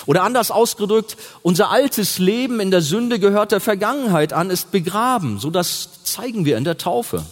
[0.07, 5.39] Oder anders ausgedrückt, unser altes Leben in der Sünde gehört der Vergangenheit an, ist begraben.
[5.39, 7.25] So das zeigen wir in der Taufe.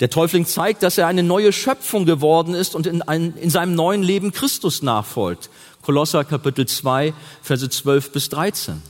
[0.00, 3.74] Der Täufling zeigt, dass er eine neue Schöpfung geworden ist und in, ein, in seinem
[3.74, 5.50] neuen Leben Christus nachfolgt.
[5.82, 8.82] Kolosser Kapitel 2, Verse 12 bis 13.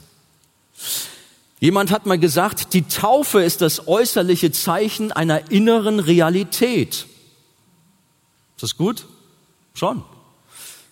[1.60, 7.06] Jemand hat mal gesagt, die Taufe ist das äußerliche Zeichen einer inneren Realität.
[8.56, 9.06] Ist das gut?
[9.74, 10.02] Schon.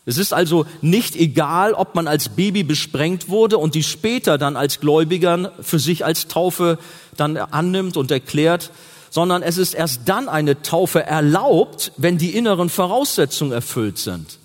[0.07, 4.57] Es ist also nicht egal, ob man als Baby besprengt wurde und die später dann
[4.57, 6.79] als Gläubigern für sich als Taufe
[7.17, 8.71] dann annimmt und erklärt,
[9.09, 14.38] sondern es ist erst dann eine Taufe erlaubt, wenn die inneren Voraussetzungen erfüllt sind.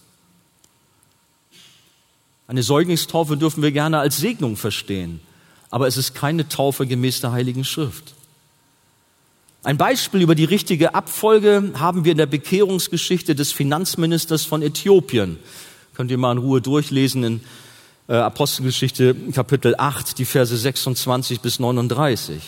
[2.47, 5.19] Eine Säuglingstaufe dürfen wir gerne als Segnung verstehen,
[5.69, 8.13] aber es ist keine Taufe gemäß der Heiligen Schrift.
[9.61, 15.37] Ein Beispiel über die richtige Abfolge haben wir in der Bekehrungsgeschichte des Finanzministers von Äthiopien.
[15.95, 17.41] Könnt ihr mal in Ruhe durchlesen in
[18.07, 22.41] äh, Apostelgeschichte Kapitel 8, die Verse 26 bis 39.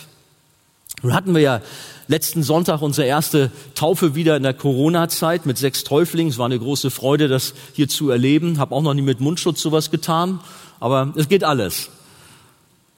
[1.01, 1.61] Nun hatten wir ja
[2.07, 6.31] letzten Sonntag unsere erste Taufe wieder in der Corona-Zeit mit sechs Täuflingen.
[6.31, 8.57] Es war eine große Freude, das hier zu erleben.
[8.57, 10.39] Hab auch noch nie mit Mundschutz sowas getan,
[10.79, 11.89] aber es geht alles.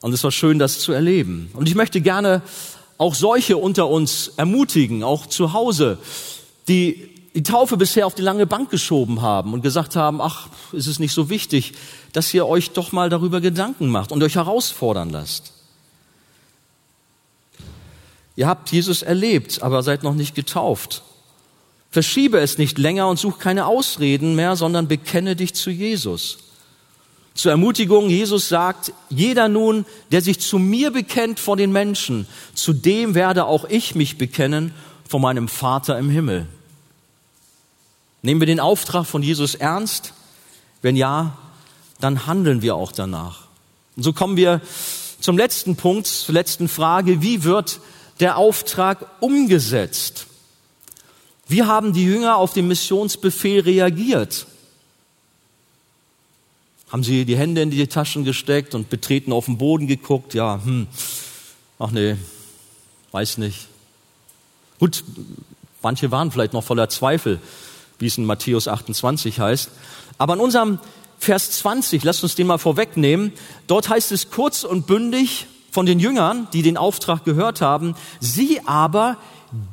[0.02, 1.50] Und es war schön, das zu erleben.
[1.54, 2.44] Und ich möchte gerne
[2.98, 5.98] auch solche unter uns ermutigen, auch zu Hause,
[6.68, 10.88] die die Taufe bisher auf die lange Bank geschoben haben und gesagt haben, ach, ist
[10.88, 11.74] es nicht so wichtig,
[12.12, 15.54] dass ihr euch doch mal darüber Gedanken macht und euch herausfordern lasst.
[18.36, 21.04] Ihr habt Jesus erlebt, aber seid noch nicht getauft.
[21.90, 26.40] Verschiebe es nicht länger und such keine Ausreden mehr, sondern bekenne dich zu Jesus.
[27.36, 32.74] Zur Ermutigung, Jesus sagt, jeder nun, der sich zu mir bekennt vor den Menschen, zu
[32.74, 34.74] dem werde auch ich mich bekennen
[35.08, 36.48] vor meinem Vater im Himmel.
[38.22, 40.14] Nehmen wir den Auftrag von Jesus ernst?
[40.82, 41.38] Wenn ja,
[42.00, 43.48] dann handeln wir auch danach.
[43.96, 44.62] Und so kommen wir
[45.20, 47.22] zum letzten Punkt, zur letzten Frage.
[47.22, 47.80] Wie wird
[48.20, 50.28] der Auftrag umgesetzt?
[51.48, 54.48] Wie haben die Jünger auf den Missionsbefehl reagiert?
[56.94, 60.36] Haben sie die Hände in die Taschen gesteckt und betreten auf den Boden geguckt.
[60.36, 60.86] Ja, hm,
[61.80, 62.18] ach nee,
[63.12, 63.68] weiß nicht.
[64.78, 65.04] Gut,
[65.82, 67.42] manche waren vielleicht noch voller Zweifel,
[67.98, 69.72] wie es in Matthäus 28 heißt.
[70.20, 70.78] Aber in unserem
[71.18, 73.34] Vers 20, lasst uns den mal vorwegnehmen,
[73.66, 78.62] dort heißt es kurz und bündig von den Jüngern, die den Auftrag gehört haben, sie
[78.68, 79.18] aber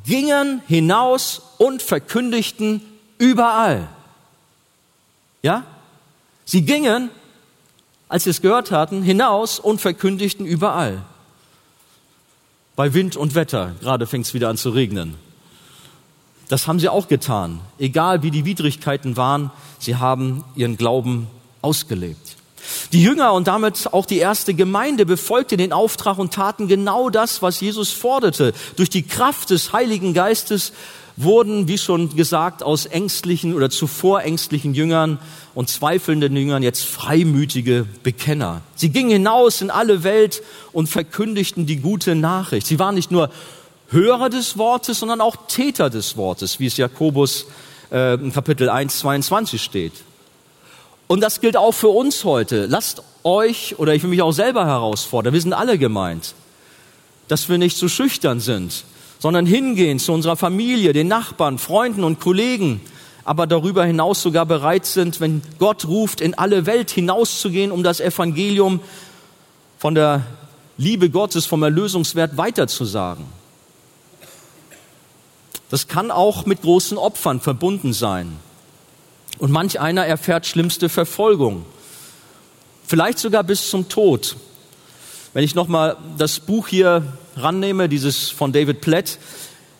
[0.07, 2.81] gingen hinaus und verkündigten
[3.19, 3.89] überall.
[5.43, 5.65] Ja?
[6.45, 7.09] Sie gingen,
[8.11, 11.01] als sie es gehört hatten, hinaus und verkündigten überall.
[12.75, 15.15] Bei Wind und Wetter, gerade fängt es wieder an zu regnen.
[16.49, 17.61] Das haben sie auch getan.
[17.79, 19.49] Egal wie die Widrigkeiten waren,
[19.79, 21.27] sie haben ihren Glauben
[21.61, 22.35] ausgelebt.
[22.91, 27.41] Die Jünger und damit auch die erste Gemeinde befolgte den Auftrag und taten genau das,
[27.41, 28.51] was Jesus forderte.
[28.75, 30.73] Durch die Kraft des Heiligen Geistes
[31.23, 35.19] wurden, wie schon gesagt, aus ängstlichen oder zuvor ängstlichen Jüngern
[35.55, 38.61] und zweifelnden Jüngern jetzt freimütige Bekenner.
[38.75, 40.41] Sie gingen hinaus in alle Welt
[40.71, 42.67] und verkündigten die gute Nachricht.
[42.67, 43.29] Sie waren nicht nur
[43.89, 47.45] Hörer des Wortes, sondern auch Täter des Wortes, wie es Jakobus
[47.91, 49.93] äh, in Kapitel 1, 22 steht.
[51.07, 52.67] Und das gilt auch für uns heute.
[52.67, 56.33] Lasst euch, oder ich will mich auch selber herausfordern, wir sind alle gemeint,
[57.27, 58.85] dass wir nicht zu so schüchtern sind,
[59.21, 62.81] sondern hingehen zu unserer Familie, den Nachbarn, Freunden und Kollegen,
[63.23, 67.99] aber darüber hinaus sogar bereit sind, wenn Gott ruft, in alle Welt hinauszugehen, um das
[67.99, 68.79] Evangelium
[69.77, 70.25] von der
[70.75, 73.25] Liebe Gottes, vom Erlösungswert weiterzusagen.
[75.69, 78.39] Das kann auch mit großen Opfern verbunden sein.
[79.37, 81.63] Und manch einer erfährt schlimmste Verfolgung.
[82.87, 84.35] Vielleicht sogar bis zum Tod.
[85.33, 87.03] Wenn ich nochmal das Buch hier
[87.35, 89.19] rannehme, dieses von David Platt,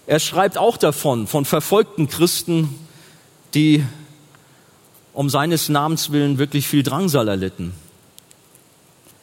[0.07, 2.75] er schreibt auch davon, von verfolgten Christen,
[3.53, 3.85] die
[5.13, 7.73] um seines Namens willen wirklich viel Drangsal erlitten.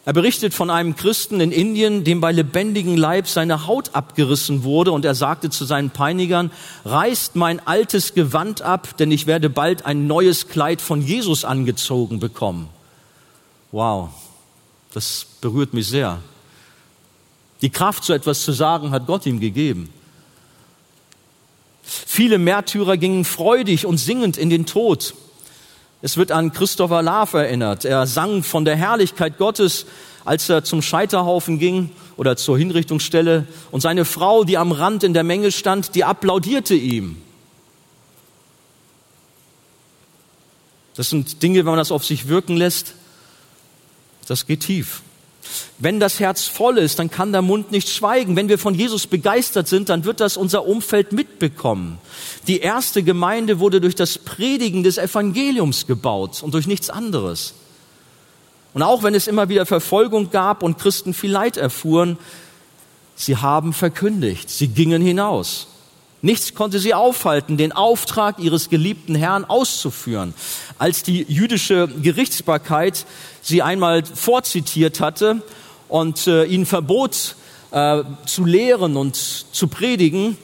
[0.05, 4.93] Er berichtet von einem Christen in Indien, dem bei lebendigem Leib seine Haut abgerissen wurde
[4.93, 6.51] und er sagte zu seinen Peinigern,
[6.87, 12.21] reißt mein altes Gewand ab, denn ich werde bald ein neues Kleid von Jesus angezogen
[12.21, 12.71] bekommen.
[13.71, 14.09] Wow,
[14.95, 16.23] das berührt mich sehr.
[17.63, 19.93] Die Kraft, so etwas zu sagen, hat Gott ihm gegeben.
[21.83, 25.15] Viele Märtyrer gingen freudig und singend in den Tod.
[26.01, 27.85] Es wird an Christopher Laaf erinnert.
[27.85, 29.87] Er sang von der Herrlichkeit Gottes,
[30.25, 33.47] als er zum Scheiterhaufen ging oder zur Hinrichtungsstelle.
[33.73, 37.17] Und seine Frau, die am Rand in der Menge stand, die applaudierte ihm.
[40.95, 42.95] Das sind Dinge, wenn man das auf sich wirken lässt,
[44.27, 45.03] das geht tief.
[45.79, 48.35] Wenn das Herz voll ist, dann kann der Mund nicht schweigen.
[48.35, 51.99] Wenn wir von Jesus begeistert sind, dann wird das unser Umfeld mitbekommen.
[52.47, 57.55] Die erste Gemeinde wurde durch das Predigen des Evangeliums gebaut und durch nichts anderes.
[58.75, 62.19] Und auch wenn es immer wieder Verfolgung gab und Christen viel Leid erfuhren,
[63.15, 65.68] sie haben verkündigt, sie gingen hinaus.
[66.21, 70.35] Nichts konnte sie aufhalten, den Auftrag ihres geliebten Herrn auszuführen.
[70.77, 73.07] Als die jüdische Gerichtsbarkeit
[73.41, 75.43] sie einmal vorzitiert hatte
[75.89, 77.37] und äh, ihnen verbot
[77.71, 80.37] äh, zu lehren und zu predigen,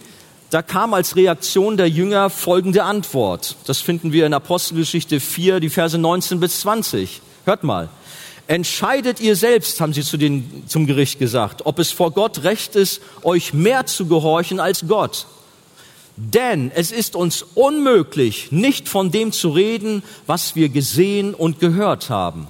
[0.51, 3.57] da kam als Reaktion der Jünger folgende Antwort.
[3.67, 7.21] Das finden wir in Apostelgeschichte 4, die Verse 19 bis 20.
[7.45, 7.89] Hört mal.
[8.47, 12.77] Entscheidet ihr selbst, haben sie zu den, zum Gericht gesagt, ob es vor Gott recht
[12.77, 15.27] ist, euch mehr zu gehorchen als Gott.
[16.17, 22.09] Denn es ist uns unmöglich, nicht von dem zu reden, was wir gesehen und gehört
[22.09, 22.47] haben.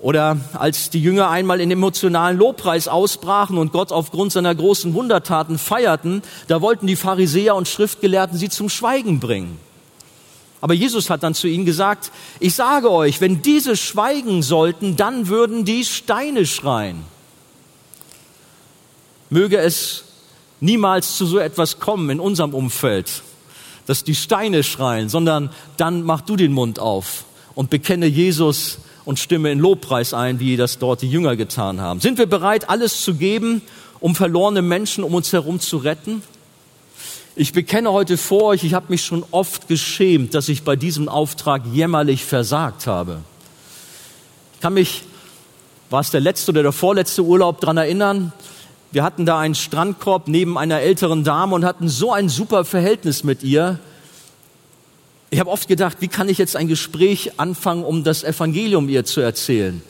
[0.00, 5.58] Oder als die Jünger einmal in emotionalen Lobpreis ausbrachen und Gott aufgrund seiner großen Wundertaten
[5.58, 9.58] feierten, da wollten die Pharisäer und Schriftgelehrten sie zum Schweigen bringen.
[10.62, 15.28] Aber Jesus hat dann zu ihnen gesagt, ich sage euch, wenn diese schweigen sollten, dann
[15.28, 17.04] würden die Steine schreien.
[19.28, 20.04] Möge es
[20.60, 23.22] niemals zu so etwas kommen in unserem Umfeld,
[23.86, 29.18] dass die Steine schreien, sondern dann mach du den Mund auf und bekenne Jesus und
[29.18, 32.00] stimme in Lobpreis ein, wie das dort die Jünger getan haben.
[32.00, 33.62] Sind wir bereit, alles zu geben,
[33.98, 36.22] um verlorene Menschen um uns herum zu retten?
[37.36, 41.08] Ich bekenne heute vor euch, ich habe mich schon oft geschämt, dass ich bei diesem
[41.08, 43.18] Auftrag jämmerlich versagt habe.
[44.54, 45.04] Ich kann mich,
[45.88, 48.32] war es der letzte oder der vorletzte Urlaub, daran erinnern,
[48.92, 53.22] wir hatten da einen Strandkorb neben einer älteren Dame und hatten so ein super Verhältnis
[53.22, 53.78] mit ihr.
[55.30, 59.04] Ich habe oft gedacht, wie kann ich jetzt ein Gespräch anfangen, um das Evangelium ihr
[59.04, 59.80] zu erzählen?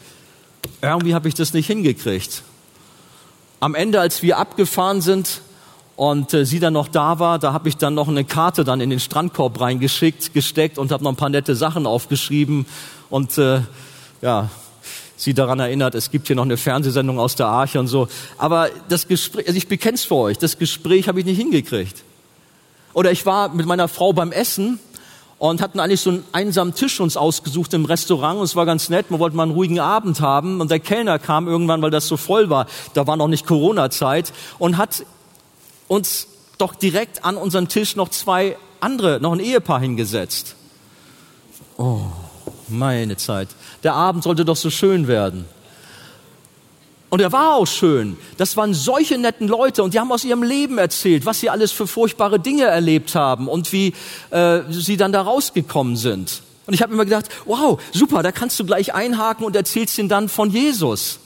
[0.82, 2.42] Irgendwie habe ich das nicht hingekriegt.
[3.58, 5.40] Am Ende, als wir abgefahren sind
[5.96, 8.82] und äh, sie dann noch da war, da habe ich dann noch eine Karte dann
[8.82, 12.66] in den Strandkorb reingeschickt, gesteckt und habe noch ein paar nette Sachen aufgeschrieben
[13.08, 13.62] und äh,
[14.20, 14.50] ja,
[15.20, 18.08] sie daran erinnert, es gibt hier noch eine Fernsehsendung aus der Arche und so.
[18.38, 22.02] Aber das Gespräch, also ich bekenne es für euch, das Gespräch habe ich nicht hingekriegt.
[22.94, 24.80] Oder ich war mit meiner Frau beim Essen
[25.38, 28.88] und hatten eigentlich so einen einsamen Tisch uns ausgesucht im Restaurant und es war ganz
[28.88, 32.08] nett, wir wollten mal einen ruhigen Abend haben und der Kellner kam irgendwann, weil das
[32.08, 35.04] so voll war, da war noch nicht Corona-Zeit und hat
[35.86, 36.26] uns
[36.58, 40.56] doch direkt an unseren Tisch noch zwei andere, noch ein Ehepaar hingesetzt.
[41.76, 42.00] Oh,
[42.68, 43.48] meine Zeit.
[43.82, 45.44] Der Abend sollte doch so schön werden.
[47.10, 48.16] Und er war auch schön.
[48.36, 51.72] Das waren solche netten Leute und die haben aus ihrem Leben erzählt, was sie alles
[51.72, 53.94] für furchtbare Dinge erlebt haben und wie
[54.30, 56.42] äh, sie dann da rausgekommen sind.
[56.66, 60.08] Und ich habe immer gedacht, wow, super, da kannst du gleich einhaken und erzählst ihnen
[60.08, 61.18] dann von Jesus.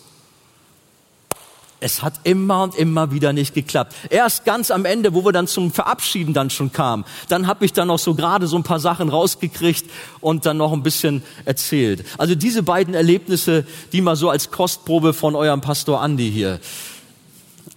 [1.85, 3.95] Es hat immer und immer wieder nicht geklappt.
[4.09, 7.74] Erst ganz am Ende, wo wir dann zum Verabschieden dann schon kamen, dann habe ich
[7.74, 12.07] dann noch so gerade so ein paar Sachen rausgekriegt und dann noch ein bisschen erzählt.
[12.16, 16.59] Also diese beiden Erlebnisse, die mal so als Kostprobe von eurem Pastor Andi hier.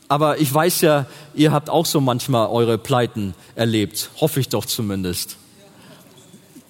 [0.08, 1.06] Aber ich weiß ja,
[1.36, 4.10] ihr habt auch so manchmal eure Pleiten erlebt.
[4.22, 5.36] Hoffe ich doch zumindest.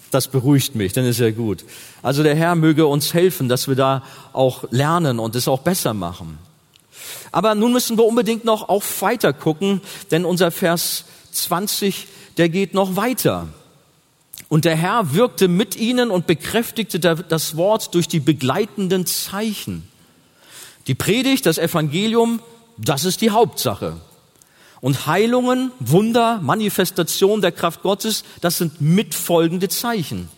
[0.10, 1.66] Das beruhigt mich, dann ist ja gut.
[2.02, 4.02] Also der Herr möge uns helfen, dass wir da
[4.34, 6.40] auch lernen und es auch besser machen.
[7.32, 12.08] Aber nun müssen wir unbedingt noch auch weiter gucken, denn unser Vers 20,
[12.38, 13.48] der geht noch weiter.
[14.50, 19.88] Und der Herr wirkte mit ihnen und bekräftigte das Wort durch die begleitenden Zeichen.
[20.88, 22.40] Die Predigt, das Evangelium,
[22.78, 23.98] das ist die Hauptsache.
[24.80, 30.30] Und Heilungen, Wunder, Manifestation der Kraft Gottes, das sind mitfolgende Zeichen.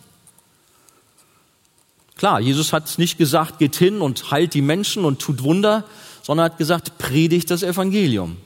[2.16, 5.86] Klar, Jesus hat nicht gesagt, geht hin und heilt die Menschen und tut Wunder,
[6.30, 8.38] sondern hat gesagt, predigt das Evangelium.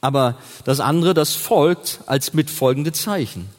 [0.00, 3.50] Aber das andere, das folgt als mitfolgende Zeichen.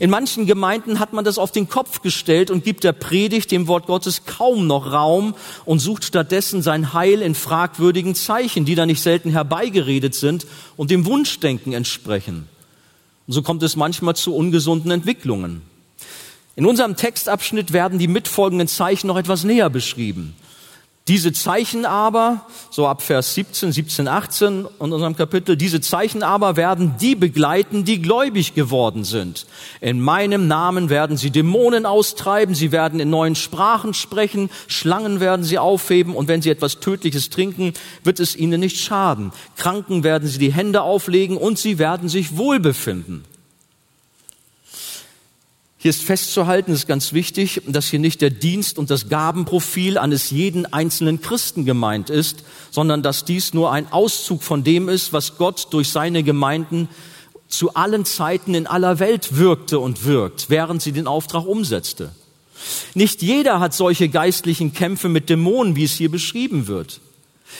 [0.00, 3.66] In manchen Gemeinden hat man das auf den Kopf gestellt und gibt der Predigt, dem
[3.66, 5.34] Wort Gottes, kaum noch Raum
[5.66, 10.46] und sucht stattdessen sein Heil in fragwürdigen Zeichen, die da nicht selten herbeigeredet sind
[10.78, 12.48] und dem Wunschdenken entsprechen.
[13.26, 15.60] Und so kommt es manchmal zu ungesunden Entwicklungen.
[16.56, 20.34] In unserem Textabschnitt werden die mitfolgenden Zeichen noch etwas näher beschrieben.
[21.06, 26.56] Diese Zeichen aber, so ab Vers 17, 17, 18 in unserem Kapitel, diese Zeichen aber
[26.56, 29.44] werden die begleiten, die gläubig geworden sind.
[29.82, 35.44] In meinem Namen werden sie Dämonen austreiben, sie werden in neuen Sprachen sprechen, Schlangen werden
[35.44, 39.32] sie aufheben und wenn sie etwas Tödliches trinken, wird es ihnen nicht schaden.
[39.58, 43.24] Kranken werden sie die Hände auflegen und sie werden sich wohlbefinden.
[45.84, 49.98] Hier ist festzuhalten, es ist ganz wichtig, dass hier nicht der Dienst und das Gabenprofil
[49.98, 55.12] eines jeden einzelnen Christen gemeint ist, sondern dass dies nur ein Auszug von dem ist,
[55.12, 56.88] was Gott durch seine Gemeinden
[57.48, 62.12] zu allen Zeiten in aller Welt wirkte und wirkt, während sie den Auftrag umsetzte.
[62.94, 67.02] Nicht jeder hat solche geistlichen Kämpfe mit Dämonen, wie es hier beschrieben wird.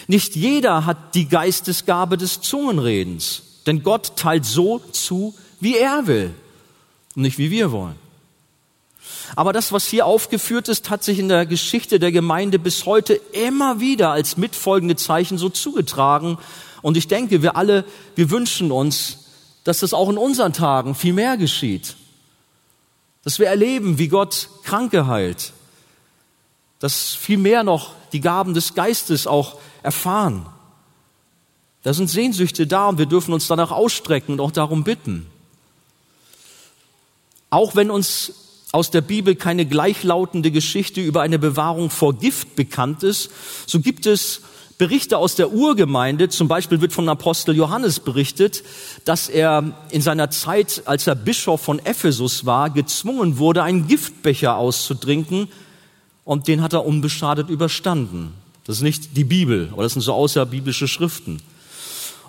[0.06, 6.30] Nicht jeder hat die Geistesgabe des Zungenredens, denn Gott teilt so zu, wie er will
[7.14, 8.02] und nicht wie wir wollen.
[9.36, 13.14] Aber das, was hier aufgeführt ist, hat sich in der Geschichte der Gemeinde bis heute
[13.32, 16.38] immer wieder als mitfolgende Zeichen so zugetragen.
[16.82, 19.30] Und ich denke, wir alle, wir wünschen uns,
[19.64, 21.96] dass das auch in unseren Tagen viel mehr geschieht.
[23.24, 25.52] Dass wir erleben, wie Gott Kranke heilt.
[26.78, 30.46] Dass viel mehr noch die Gaben des Geistes auch erfahren.
[31.82, 35.26] Da sind Sehnsüchte da und wir dürfen uns danach ausstrecken und auch darum bitten.
[37.50, 38.43] Auch wenn uns
[38.74, 43.30] aus der Bibel keine gleichlautende Geschichte über eine Bewahrung vor Gift bekannt ist,
[43.66, 44.40] so gibt es
[44.78, 48.64] Berichte aus der Urgemeinde, zum Beispiel wird von Apostel Johannes berichtet,
[49.04, 54.56] dass er in seiner Zeit, als er Bischof von Ephesus war, gezwungen wurde, einen Giftbecher
[54.56, 55.46] auszutrinken
[56.24, 58.32] und den hat er unbeschadet überstanden.
[58.66, 61.40] Das ist nicht die Bibel, aber das sind so außerbiblische Schriften.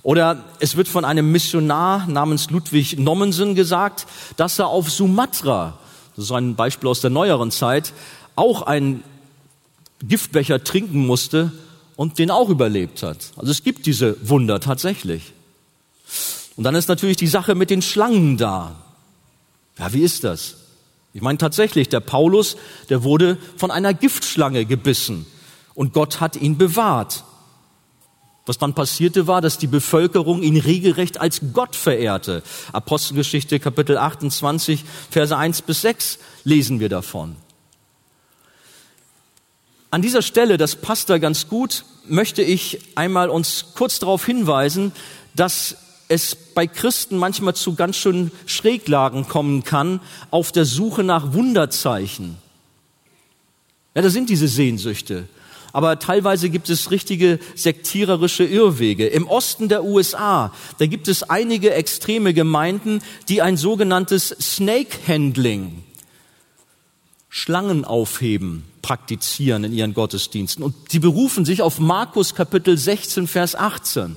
[0.03, 4.05] Oder es wird von einem Missionar namens Ludwig Nommensen gesagt,
[4.37, 5.79] dass er auf Sumatra
[6.15, 7.93] das ist ein Beispiel aus der neueren Zeit,
[8.35, 9.03] auch einen
[10.01, 11.51] Giftbecher trinken musste
[11.95, 13.31] und den auch überlebt hat.
[13.35, 15.33] Also es gibt diese Wunder tatsächlich.
[16.55, 18.75] Und dann ist natürlich die Sache mit den Schlangen da.
[19.77, 20.55] Ja, wie ist das?
[21.13, 22.57] Ich meine tatsächlich, der Paulus,
[22.89, 25.25] der wurde von einer Giftschlange gebissen
[25.73, 27.23] und Gott hat ihn bewahrt.
[28.45, 32.43] Was dann passierte war, dass die Bevölkerung ihn regelrecht als Gott verehrte.
[32.73, 37.35] Apostelgeschichte Kapitel 28, Verse 1 bis 6 lesen wir davon.
[39.89, 44.91] An dieser Stelle, das passt da ganz gut, möchte ich einmal uns kurz darauf hinweisen,
[45.35, 45.77] dass
[46.07, 52.37] es bei Christen manchmal zu ganz schön Schräglagen kommen kann auf der Suche nach Wunderzeichen.
[53.95, 55.27] Ja, da sind diese Sehnsüchte
[55.75, 59.07] aber teilweise gibt es richtige sektiererische Irrwege.
[59.07, 65.83] Im Osten der USA, da gibt es einige extreme Gemeinden, die ein sogenanntes Snake Handling,
[67.27, 70.63] Schlangen aufheben, praktizieren in ihren Gottesdiensten.
[70.63, 74.15] Und sie berufen sich auf Markus Kapitel 16, Vers 18.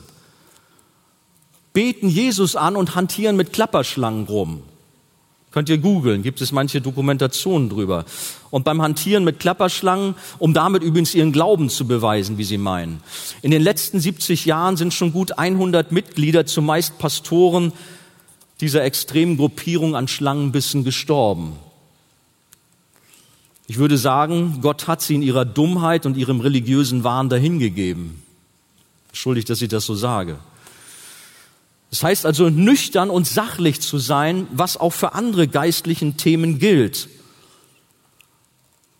[1.72, 4.62] Beten Jesus an und hantieren mit Klapperschlangen rum.
[5.50, 8.04] Könnt ihr googeln, gibt es manche Dokumentationen drüber.
[8.50, 13.00] Und beim Hantieren mit Klapperschlangen, um damit übrigens ihren Glauben zu beweisen, wie sie meinen.
[13.40, 17.72] In den letzten 70 Jahren sind schon gut 100 Mitglieder, zumeist Pastoren,
[18.60, 21.54] dieser extremen Gruppierung an Schlangenbissen gestorben.
[23.68, 28.22] Ich würde sagen, Gott hat sie in ihrer Dummheit und ihrem religiösen Wahn dahingegeben.
[29.08, 30.38] Entschuldigt, dass ich das so sage.
[31.90, 37.08] Das heißt also, nüchtern und sachlich zu sein, was auch für andere geistlichen Themen gilt.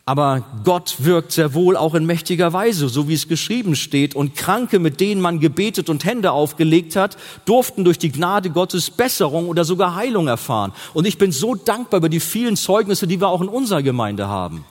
[0.07, 4.15] Aber Gott wirkt sehr wohl auch in mächtiger Weise, so wie es geschrieben steht.
[4.15, 8.91] Und Kranke, mit denen man gebetet und Hände aufgelegt hat, durften durch die Gnade Gottes
[8.91, 10.73] Besserung oder sogar Heilung erfahren.
[10.95, 14.29] Und ich bin so dankbar über die vielen Zeugnisse, die wir auch in unserer Gemeinde
[14.29, 14.65] haben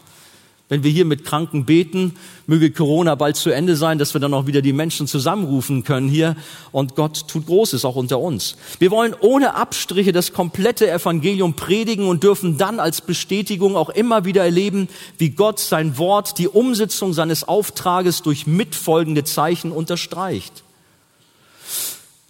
[0.69, 2.15] wenn wir hier mit Kranken beten,
[2.45, 6.09] möge Corona bald zu Ende sein, dass wir dann auch wieder die Menschen zusammenrufen können
[6.09, 6.35] hier.
[6.73, 8.57] Und Gott tut Großes auch unter uns.
[8.77, 14.25] Wir wollen ohne Abstriche das komplette Evangelium predigen und dürfen dann als Bestätigung auch immer
[14.25, 20.63] wieder erleben, wie Gott sein Wort, die Umsetzung seines Auftrages durch mitfolgende Zeichen unterstreicht.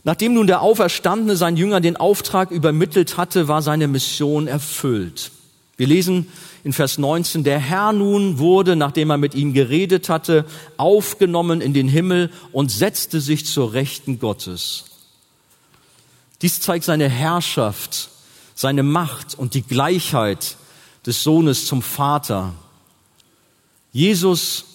[0.04, 5.32] Nachdem nun der Auferstandene seinen Jüngern den Auftrag übermittelt hatte, war seine Mission erfüllt.
[5.78, 6.28] Wir lesen
[6.64, 11.74] in Vers 19, der Herr nun wurde, nachdem er mit ihm geredet hatte, aufgenommen in
[11.74, 14.86] den Himmel und setzte sich zur Rechten Gottes.
[16.42, 18.10] Dies zeigt seine Herrschaft,
[18.56, 20.58] seine Macht und die Gleichheit
[21.06, 22.54] des Sohnes zum Vater.
[23.92, 24.66] Jesus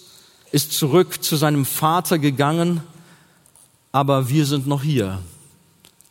[0.51, 2.81] ist zurück zu seinem Vater gegangen,
[3.91, 5.19] aber wir sind noch hier.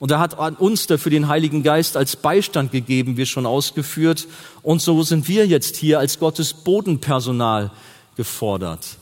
[0.03, 4.27] Und er hat uns dafür den Heiligen Geist als Beistand gegeben, wie schon ausgeführt.
[4.65, 7.71] Und so sind wir jetzt hier als Gottes Bodenpersonal
[8.17, 8.97] gefordert.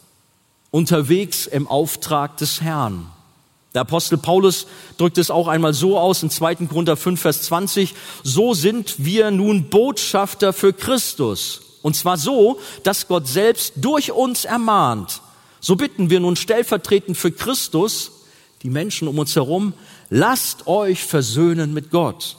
[0.70, 3.07] Unterwegs im Auftrag des Herrn.
[3.72, 4.66] Der Apostel Paulus
[4.98, 6.57] drückt es auch einmal so aus in 2.
[6.66, 7.94] Korinther 5, Vers 20.
[8.22, 11.62] So sind wir nun Botschafter für Christus.
[11.80, 15.22] Und zwar so, dass Gott selbst durch uns ermahnt.
[15.61, 18.12] So bitten wir nun stellvertretend für Christus,
[18.62, 19.72] die Menschen um uns herum,
[20.11, 22.36] lasst euch versöhnen mit Gott.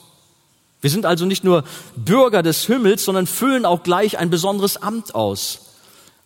[0.81, 1.63] Wir sind also nicht nur
[1.95, 5.61] Bürger des Himmels, sondern füllen auch gleich ein besonderes Amt aus.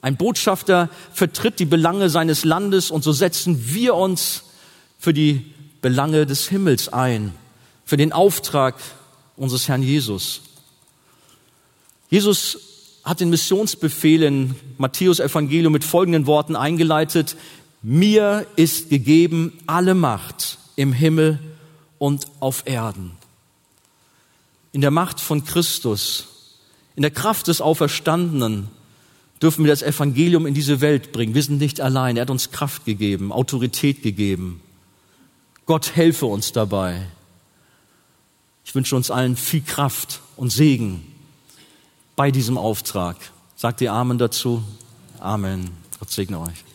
[0.01, 4.43] Ein Botschafter vertritt die Belange seines Landes und so setzen wir uns
[4.97, 7.33] für die Belange des Himmels ein,
[7.85, 8.75] für den Auftrag
[9.35, 10.41] unseres Herrn Jesus.
[12.09, 12.59] Jesus
[13.03, 17.35] hat den Missionsbefehl in Matthäus Evangelium mit folgenden Worten eingeleitet.
[17.81, 21.39] Mir ist gegeben alle Macht im Himmel
[21.97, 23.11] und auf Erden.
[24.71, 26.28] In der Macht von Christus,
[26.95, 28.69] in der Kraft des Auferstandenen
[29.41, 31.34] dürfen wir das Evangelium in diese Welt bringen.
[31.34, 32.17] Wir sind nicht allein.
[32.17, 34.61] Er hat uns Kraft gegeben, Autorität gegeben.
[35.65, 37.07] Gott helfe uns dabei.
[38.63, 41.05] Ich wünsche uns allen viel Kraft und Segen
[42.15, 43.17] bei diesem Auftrag.
[43.55, 44.63] Sagt ihr Amen dazu?
[45.19, 45.69] Amen.
[45.99, 46.74] Gott segne euch.